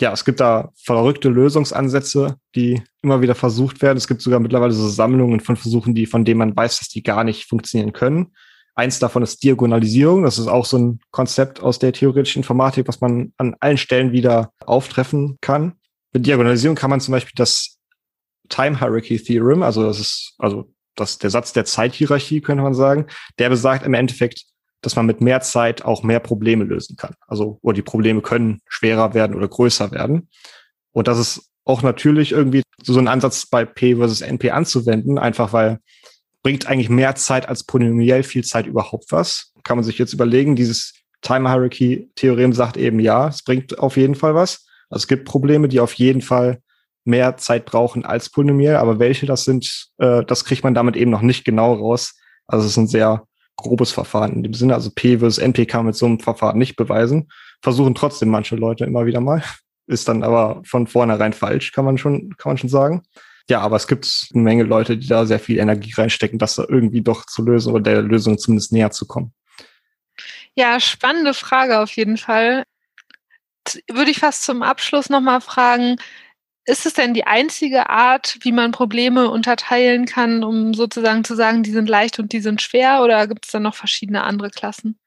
Ja, 0.00 0.12
es 0.12 0.24
gibt 0.24 0.40
da 0.40 0.70
verrückte 0.76 1.28
Lösungsansätze, 1.28 2.36
die 2.54 2.82
immer 3.02 3.22
wieder 3.22 3.34
versucht 3.34 3.82
werden. 3.82 3.96
Es 3.96 4.08
gibt 4.08 4.20
sogar 4.20 4.40
mittlerweile 4.40 4.72
so 4.72 4.88
Sammlungen 4.88 5.40
von 5.40 5.56
Versuchen, 5.56 5.94
die, 5.94 6.06
von 6.06 6.24
denen 6.24 6.38
man 6.38 6.56
weiß, 6.56 6.80
dass 6.80 6.88
die 6.88 7.02
gar 7.02 7.24
nicht 7.24 7.48
funktionieren 7.48 7.92
können. 7.92 8.32
Eins 8.74 8.98
davon 8.98 9.22
ist 9.22 9.42
Diagonalisierung. 9.42 10.22
Das 10.22 10.38
ist 10.38 10.48
auch 10.48 10.64
so 10.64 10.78
ein 10.78 11.00
Konzept 11.10 11.60
aus 11.60 11.78
der 11.78 11.92
theoretischen 11.92 12.40
Informatik, 12.40 12.88
was 12.88 13.00
man 13.00 13.32
an 13.36 13.54
allen 13.60 13.76
Stellen 13.76 14.12
wieder 14.12 14.52
auftreffen 14.64 15.38
kann. 15.40 15.74
Mit 16.12 16.26
Diagonalisierung 16.26 16.76
kann 16.76 16.90
man 16.90 17.00
zum 17.00 17.12
Beispiel 17.12 17.34
das 17.36 17.78
Time 18.48 18.78
Hierarchy 18.78 19.18
Theorem, 19.18 19.62
also 19.62 19.82
das 19.84 19.98
ist, 19.98 20.34
also 20.38 20.70
das, 20.94 21.18
der 21.18 21.30
Satz 21.30 21.52
der 21.52 21.64
Zeithierarchie, 21.64 22.40
könnte 22.40 22.62
man 22.62 22.74
sagen, 22.74 23.06
der 23.38 23.48
besagt 23.48 23.86
im 23.86 23.94
Endeffekt, 23.94 24.44
dass 24.82 24.96
man 24.96 25.06
mit 25.06 25.20
mehr 25.20 25.40
Zeit 25.40 25.84
auch 25.84 26.02
mehr 26.02 26.20
Probleme 26.20 26.64
lösen 26.64 26.96
kann. 26.96 27.14
Also, 27.26 27.58
oder 27.62 27.74
die 27.74 27.82
Probleme 27.82 28.20
können 28.20 28.60
schwerer 28.66 29.14
werden 29.14 29.36
oder 29.36 29.48
größer 29.48 29.90
werden. 29.92 30.28
Und 30.90 31.08
das 31.08 31.18
ist 31.18 31.50
auch 31.64 31.82
natürlich 31.82 32.32
irgendwie 32.32 32.62
so 32.82 32.98
ein 32.98 33.08
Ansatz 33.08 33.46
bei 33.46 33.64
P 33.64 33.96
versus 33.96 34.20
NP 34.20 34.50
anzuwenden, 34.50 35.18
einfach 35.18 35.52
weil 35.52 35.78
bringt 36.42 36.66
eigentlich 36.66 36.88
mehr 36.88 37.14
Zeit 37.14 37.48
als 37.48 37.64
polynomiell 37.64 38.22
viel 38.22 38.44
Zeit 38.44 38.66
überhaupt 38.66 39.06
was? 39.10 39.52
Kann 39.64 39.76
man 39.76 39.84
sich 39.84 39.98
jetzt 39.98 40.12
überlegen, 40.12 40.56
dieses 40.56 40.94
Time 41.20 41.48
Hierarchy 41.48 42.10
Theorem 42.16 42.52
sagt 42.52 42.76
eben 42.76 42.98
ja, 42.98 43.28
es 43.28 43.42
bringt 43.42 43.78
auf 43.78 43.96
jeden 43.96 44.14
Fall 44.14 44.34
was. 44.34 44.66
Also 44.90 45.04
es 45.04 45.08
gibt 45.08 45.24
Probleme, 45.24 45.68
die 45.68 45.80
auf 45.80 45.94
jeden 45.94 46.20
Fall 46.20 46.60
mehr 47.04 47.36
Zeit 47.36 47.64
brauchen 47.64 48.04
als 48.04 48.30
polynomiell, 48.30 48.76
aber 48.76 48.98
welche 48.98 49.26
das 49.26 49.44
sind, 49.44 49.88
äh, 49.98 50.24
das 50.24 50.44
kriegt 50.44 50.64
man 50.64 50.74
damit 50.74 50.96
eben 50.96 51.10
noch 51.10 51.22
nicht 51.22 51.44
genau 51.44 51.74
raus. 51.74 52.14
Also 52.46 52.66
es 52.66 52.72
ist 52.72 52.76
ein 52.76 52.86
sehr 52.88 53.26
grobes 53.56 53.92
Verfahren 53.92 54.32
in 54.32 54.42
dem 54.42 54.54
Sinne. 54.54 54.74
Also 54.74 54.90
P 54.94 55.18
versus 55.18 55.38
NP 55.38 55.66
kann 55.66 55.80
man 55.80 55.86
mit 55.86 55.96
so 55.96 56.06
einem 56.06 56.20
Verfahren 56.20 56.58
nicht 56.58 56.76
beweisen. 56.76 57.28
Versuchen 57.62 57.94
trotzdem 57.94 58.28
manche 58.28 58.56
Leute 58.56 58.84
immer 58.84 59.06
wieder 59.06 59.20
mal. 59.20 59.42
Ist 59.86 60.08
dann 60.08 60.22
aber 60.22 60.62
von 60.64 60.86
vornherein 60.86 61.32
falsch, 61.32 61.72
kann 61.72 61.84
man 61.84 61.98
schon, 61.98 62.36
kann 62.36 62.50
man 62.50 62.58
schon 62.58 62.70
sagen. 62.70 63.02
Ja, 63.48 63.60
aber 63.60 63.76
es 63.76 63.86
gibt 63.86 64.28
eine 64.32 64.42
Menge 64.42 64.62
Leute, 64.62 64.96
die 64.96 65.08
da 65.08 65.26
sehr 65.26 65.40
viel 65.40 65.58
Energie 65.58 65.92
reinstecken, 65.92 66.38
das 66.38 66.54
da 66.54 66.64
irgendwie 66.68 67.02
doch 67.02 67.26
zu 67.26 67.42
lösen 67.42 67.72
oder 67.72 67.82
der 67.82 68.02
Lösung 68.02 68.38
zumindest 68.38 68.72
näher 68.72 68.90
zu 68.90 69.06
kommen. 69.06 69.32
Ja, 70.54 70.78
spannende 70.80 71.34
Frage 71.34 71.80
auf 71.80 71.90
jeden 71.92 72.18
Fall. 72.18 72.64
Würde 73.90 74.10
ich 74.10 74.18
fast 74.18 74.42
zum 74.42 74.62
Abschluss 74.62 75.08
nochmal 75.08 75.40
fragen, 75.40 75.96
ist 76.64 76.86
es 76.86 76.94
denn 76.94 77.14
die 77.14 77.26
einzige 77.26 77.90
Art, 77.90 78.38
wie 78.42 78.52
man 78.52 78.70
Probleme 78.70 79.30
unterteilen 79.30 80.06
kann, 80.06 80.44
um 80.44 80.74
sozusagen 80.74 81.24
zu 81.24 81.34
sagen, 81.34 81.62
die 81.62 81.72
sind 81.72 81.88
leicht 81.88 82.18
und 82.18 82.32
die 82.32 82.40
sind 82.40 82.62
schwer 82.62 83.02
oder 83.02 83.26
gibt 83.26 83.46
es 83.46 83.50
dann 83.50 83.64
noch 83.64 83.74
verschiedene 83.74 84.22
andere 84.22 84.50
Klassen? 84.50 84.98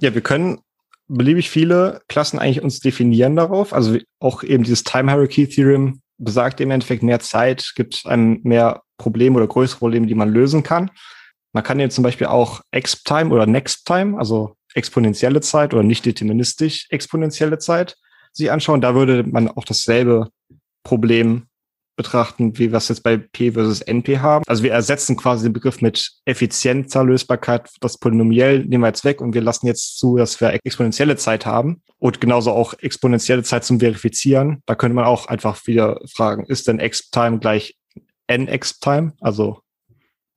Ja, 0.00 0.14
wir 0.14 0.20
können 0.20 0.60
beliebig 1.06 1.48
viele 1.50 2.02
Klassen 2.08 2.38
eigentlich 2.38 2.62
uns 2.62 2.80
definieren 2.80 3.36
darauf. 3.36 3.72
Also 3.72 3.98
auch 4.18 4.42
eben 4.42 4.64
dieses 4.64 4.84
Time 4.84 5.10
Hierarchy 5.10 5.48
Theorem 5.48 6.00
besagt 6.18 6.60
im 6.60 6.70
Endeffekt 6.70 7.02
mehr 7.02 7.20
Zeit, 7.20 7.72
gibt 7.74 8.02
einem 8.04 8.40
mehr 8.42 8.82
Probleme 8.98 9.36
oder 9.36 9.46
größere 9.46 9.78
Probleme, 9.78 10.06
die 10.06 10.14
man 10.14 10.28
lösen 10.28 10.62
kann. 10.62 10.90
Man 11.52 11.64
kann 11.64 11.80
jetzt 11.80 11.94
zum 11.94 12.04
Beispiel 12.04 12.26
auch 12.26 12.60
Exp-Time 12.72 13.30
oder 13.30 13.46
Next-Time, 13.46 14.18
also 14.18 14.56
exponentielle 14.74 15.40
Zeit 15.40 15.72
oder 15.72 15.82
nicht 15.82 16.04
deterministisch 16.04 16.86
exponentielle 16.90 17.58
Zeit, 17.58 17.96
sich 18.32 18.50
anschauen. 18.50 18.80
Da 18.80 18.94
würde 18.94 19.24
man 19.24 19.48
auch 19.48 19.64
dasselbe 19.64 20.28
Problem 20.84 21.46
betrachten, 21.98 22.56
wie 22.56 22.70
wir 22.70 22.78
es 22.78 22.88
jetzt 22.88 23.02
bei 23.02 23.18
P 23.18 23.52
versus 23.52 23.82
NP 23.82 24.20
haben. 24.20 24.44
Also 24.46 24.62
wir 24.62 24.72
ersetzen 24.72 25.16
quasi 25.16 25.44
den 25.44 25.52
Begriff 25.52 25.82
mit 25.82 26.12
effizienter 26.24 27.04
Lösbarkeit. 27.04 27.68
Das 27.80 27.98
Polynomiell 27.98 28.64
nehmen 28.64 28.82
wir 28.82 28.88
jetzt 28.88 29.04
weg 29.04 29.20
und 29.20 29.34
wir 29.34 29.42
lassen 29.42 29.66
jetzt 29.66 29.98
zu, 29.98 30.16
dass 30.16 30.40
wir 30.40 30.58
exponentielle 30.64 31.16
Zeit 31.16 31.44
haben 31.44 31.82
und 31.98 32.20
genauso 32.22 32.52
auch 32.52 32.72
exponentielle 32.78 33.42
Zeit 33.42 33.64
zum 33.64 33.80
Verifizieren. 33.80 34.62
Da 34.64 34.74
könnte 34.74 34.94
man 34.94 35.04
auch 35.04 35.26
einfach 35.26 35.66
wieder 35.66 36.00
fragen, 36.10 36.46
ist 36.46 36.68
denn 36.68 36.80
X-Time 36.80 37.40
gleich 37.40 37.76
N-X-Time? 38.28 39.12
Also 39.20 39.60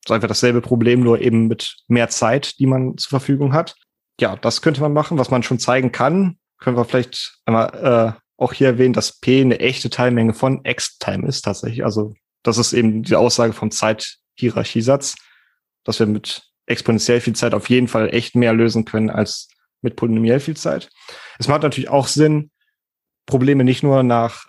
so 0.06 0.14
einfach 0.14 0.28
dasselbe 0.28 0.62
Problem, 0.62 1.02
nur 1.02 1.22
eben 1.22 1.48
mit 1.48 1.78
mehr 1.88 2.10
Zeit, 2.10 2.60
die 2.60 2.66
man 2.66 2.98
zur 2.98 3.10
Verfügung 3.10 3.54
hat. 3.54 3.76
Ja, 4.20 4.36
das 4.36 4.62
könnte 4.62 4.82
man 4.82 4.94
machen. 4.94 5.18
Was 5.18 5.30
man 5.30 5.44
schon 5.44 5.60
zeigen 5.60 5.92
kann, 5.92 6.38
können 6.60 6.76
wir 6.76 6.86
vielleicht 6.86 7.40
einmal 7.46 8.18
äh, 8.18 8.22
auch 8.42 8.54
hier 8.54 8.68
erwähnen, 8.68 8.94
dass 8.94 9.20
P 9.20 9.42
eine 9.42 9.60
echte 9.60 9.90
Teilmenge 9.90 10.34
von 10.34 10.62
X-Time 10.64 11.28
ist 11.28 11.44
tatsächlich. 11.44 11.86
Also 11.86 12.14
das 12.42 12.58
ist 12.58 12.74
eben 12.74 13.04
die 13.04 13.16
Aussage 13.16 13.54
vom 13.54 13.70
Zeithierarchiesatz, 13.70 15.16
dass 15.84 16.00
wir 16.00 16.08
mit 16.08 16.42
exponentiell 16.66 17.22
viel 17.22 17.36
Zeit 17.36 17.54
auf 17.54 17.70
jeden 17.70 17.88
Fall 17.88 18.10
echt 18.14 18.36
mehr 18.36 18.54
lösen 18.54 18.84
können 18.84 19.12
als 19.12 19.48
mit 19.82 19.96
polynomiell 19.96 20.40
viel 20.40 20.58
Zeit. 20.58 20.90
Es 21.38 21.48
macht 21.48 21.62
natürlich 21.62 21.90
auch 21.90 22.08
Sinn, 22.08 22.50
Probleme 23.28 23.64
nicht 23.64 23.84
nur 23.84 24.02
nach, 24.02 24.48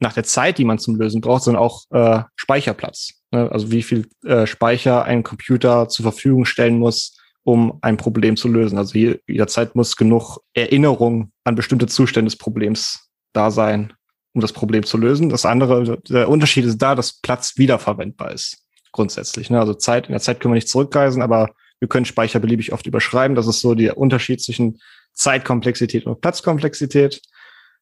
nach 0.00 0.12
der 0.12 0.24
Zeit, 0.24 0.58
die 0.58 0.64
man 0.64 0.80
zum 0.80 0.96
Lösen 0.96 1.20
braucht, 1.20 1.44
sondern 1.44 1.62
auch 1.62 1.84
äh, 1.90 2.22
Speicherplatz. 2.34 3.20
Ne? 3.30 3.50
Also 3.50 3.70
wie 3.70 3.82
viel 3.82 4.08
äh, 4.24 4.46
Speicher 4.46 5.04
ein 5.04 5.22
Computer 5.22 5.88
zur 5.88 6.02
Verfügung 6.02 6.46
stellen 6.46 6.78
muss, 6.80 7.16
um 7.44 7.78
ein 7.80 7.96
Problem 7.96 8.36
zu 8.36 8.48
lösen. 8.48 8.76
Also 8.76 8.98
jederzeit 8.98 9.76
muss 9.76 9.96
genug 9.96 10.38
Erinnerung 10.52 11.30
an 11.44 11.54
bestimmte 11.54 11.86
Zustände 11.86 12.30
des 12.30 12.38
Problems 12.38 13.03
da 13.34 13.50
sein, 13.50 13.92
um 14.32 14.40
das 14.40 14.52
Problem 14.52 14.84
zu 14.84 14.96
lösen. 14.96 15.28
Das 15.28 15.44
andere, 15.44 16.00
der 16.08 16.28
Unterschied 16.28 16.64
ist 16.64 16.78
da, 16.78 16.94
dass 16.94 17.20
Platz 17.20 17.54
wiederverwendbar 17.56 18.32
ist, 18.32 18.58
grundsätzlich. 18.92 19.50
Ne? 19.50 19.60
Also 19.60 19.74
Zeit, 19.74 20.06
in 20.06 20.12
der 20.12 20.20
Zeit 20.20 20.40
können 20.40 20.52
wir 20.52 20.56
nicht 20.56 20.68
zurückreisen, 20.68 21.22
aber 21.22 21.50
wir 21.80 21.88
können 21.88 22.06
Speicher 22.06 22.40
beliebig 22.40 22.72
oft 22.72 22.86
überschreiben. 22.86 23.34
Das 23.34 23.46
ist 23.46 23.60
so 23.60 23.74
der 23.74 23.98
Unterschied 23.98 24.40
zwischen 24.40 24.80
Zeitkomplexität 25.12 26.06
und 26.06 26.20
Platzkomplexität. 26.20 27.20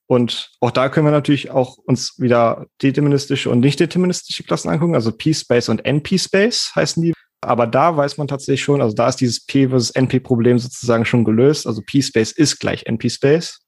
Und 0.07 0.51
auch 0.61 0.71
da 0.71 0.89
können 0.89 1.07
wir 1.07 1.13
natürlich 1.13 1.51
auch 1.51 1.79
uns 1.79 2.19
wieder 2.19 2.67
deterministische 2.83 3.49
und 3.49 3.61
nicht 3.61 3.81
deterministische 3.81 4.43
Klassen 4.43 4.69
angucken, 4.69 4.95
also 4.95 5.13
P-Space 5.13 5.69
und 5.69 5.85
NP-Space 5.87 6.73
heißen 6.75 7.03
die. 7.03 7.15
Aber 7.41 7.67
da 7.67 7.97
weiß 7.97 8.19
man 8.19 8.29
tatsächlich 8.29 8.63
schon, 8.63 8.83
also 8.83 8.95
da 8.95 9.09
ist 9.09 9.17
dieses 9.17 9.45
P 9.45 9.69
versus 9.69 9.91
NP-Problem 9.91 10.59
sozusagen 10.59 11.05
schon 11.05 11.25
gelöst. 11.25 11.67
Also 11.67 11.83
P-Space 11.83 12.33
ist 12.33 12.61
gleich 12.61 12.85
NP-Space. 12.87 13.61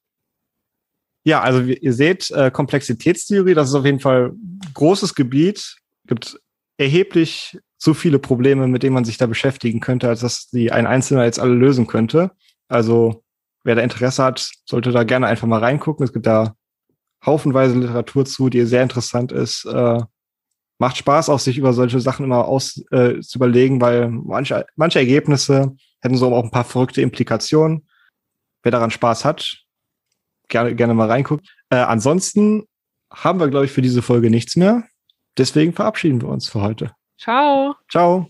Ja, 1.25 1.41
also 1.41 1.61
ihr 1.61 1.93
seht, 1.93 2.29
äh, 2.31 2.51
Komplexitätstheorie, 2.51 3.55
das 3.55 3.69
ist 3.69 3.75
auf 3.75 3.85
jeden 3.85 3.99
Fall 3.99 4.33
großes 4.75 5.15
Gebiet, 5.15 5.75
gibt 6.07 6.39
erheblich 6.77 7.57
zu 7.79 7.95
viele 7.95 8.19
Probleme, 8.19 8.67
mit 8.67 8.83
denen 8.83 8.93
man 8.93 9.05
sich 9.05 9.17
da 9.17 9.25
beschäftigen 9.25 9.79
könnte, 9.79 10.07
als 10.07 10.19
dass 10.19 10.47
die 10.47 10.71
ein 10.71 10.85
Einzelner 10.85 11.25
jetzt 11.25 11.39
alle 11.39 11.53
lösen 11.53 11.87
könnte. 11.87 12.31
Also 12.67 13.23
wer 13.63 13.73
da 13.73 13.81
Interesse 13.81 14.23
hat, 14.23 14.49
sollte 14.65 14.91
da 14.91 15.03
gerne 15.03 15.25
einfach 15.25 15.47
mal 15.47 15.59
reingucken. 15.59 16.03
Es 16.03 16.13
gibt 16.13 16.27
da 16.27 16.55
haufenweise 17.25 17.77
Literatur 17.77 18.25
zu, 18.25 18.49
die 18.49 18.63
sehr 18.65 18.83
interessant 18.83 19.31
ist. 19.31 19.65
Äh, 19.65 19.99
macht 20.77 20.97
Spaß, 20.97 21.29
auch 21.29 21.39
sich 21.39 21.57
über 21.57 21.73
solche 21.73 21.99
Sachen 22.01 22.25
immer 22.25 22.47
aus 22.47 22.83
äh, 22.91 23.19
zu 23.19 23.39
überlegen, 23.39 23.81
weil 23.81 24.09
manche, 24.09 24.65
manche 24.75 24.99
Ergebnisse 24.99 25.75
hätten 26.01 26.17
so 26.17 26.33
auch 26.35 26.43
ein 26.43 26.51
paar 26.51 26.65
verrückte 26.65 27.01
Implikationen. 27.01 27.87
Wer 28.61 28.71
daran 28.71 28.91
Spaß 28.91 29.25
hat, 29.25 29.64
gerne, 30.47 30.75
gerne 30.75 30.93
mal 30.93 31.09
reingucken. 31.09 31.45
Äh, 31.69 31.77
ansonsten 31.77 32.65
haben 33.11 33.39
wir, 33.39 33.47
glaube 33.49 33.65
ich, 33.65 33.71
für 33.71 33.81
diese 33.81 34.01
Folge 34.01 34.29
nichts 34.29 34.55
mehr. 34.55 34.83
Deswegen 35.37 35.73
verabschieden 35.73 36.21
wir 36.21 36.29
uns 36.29 36.47
für 36.47 36.61
heute. 36.61 36.91
Ciao. 37.17 37.75
Ciao. 37.89 38.27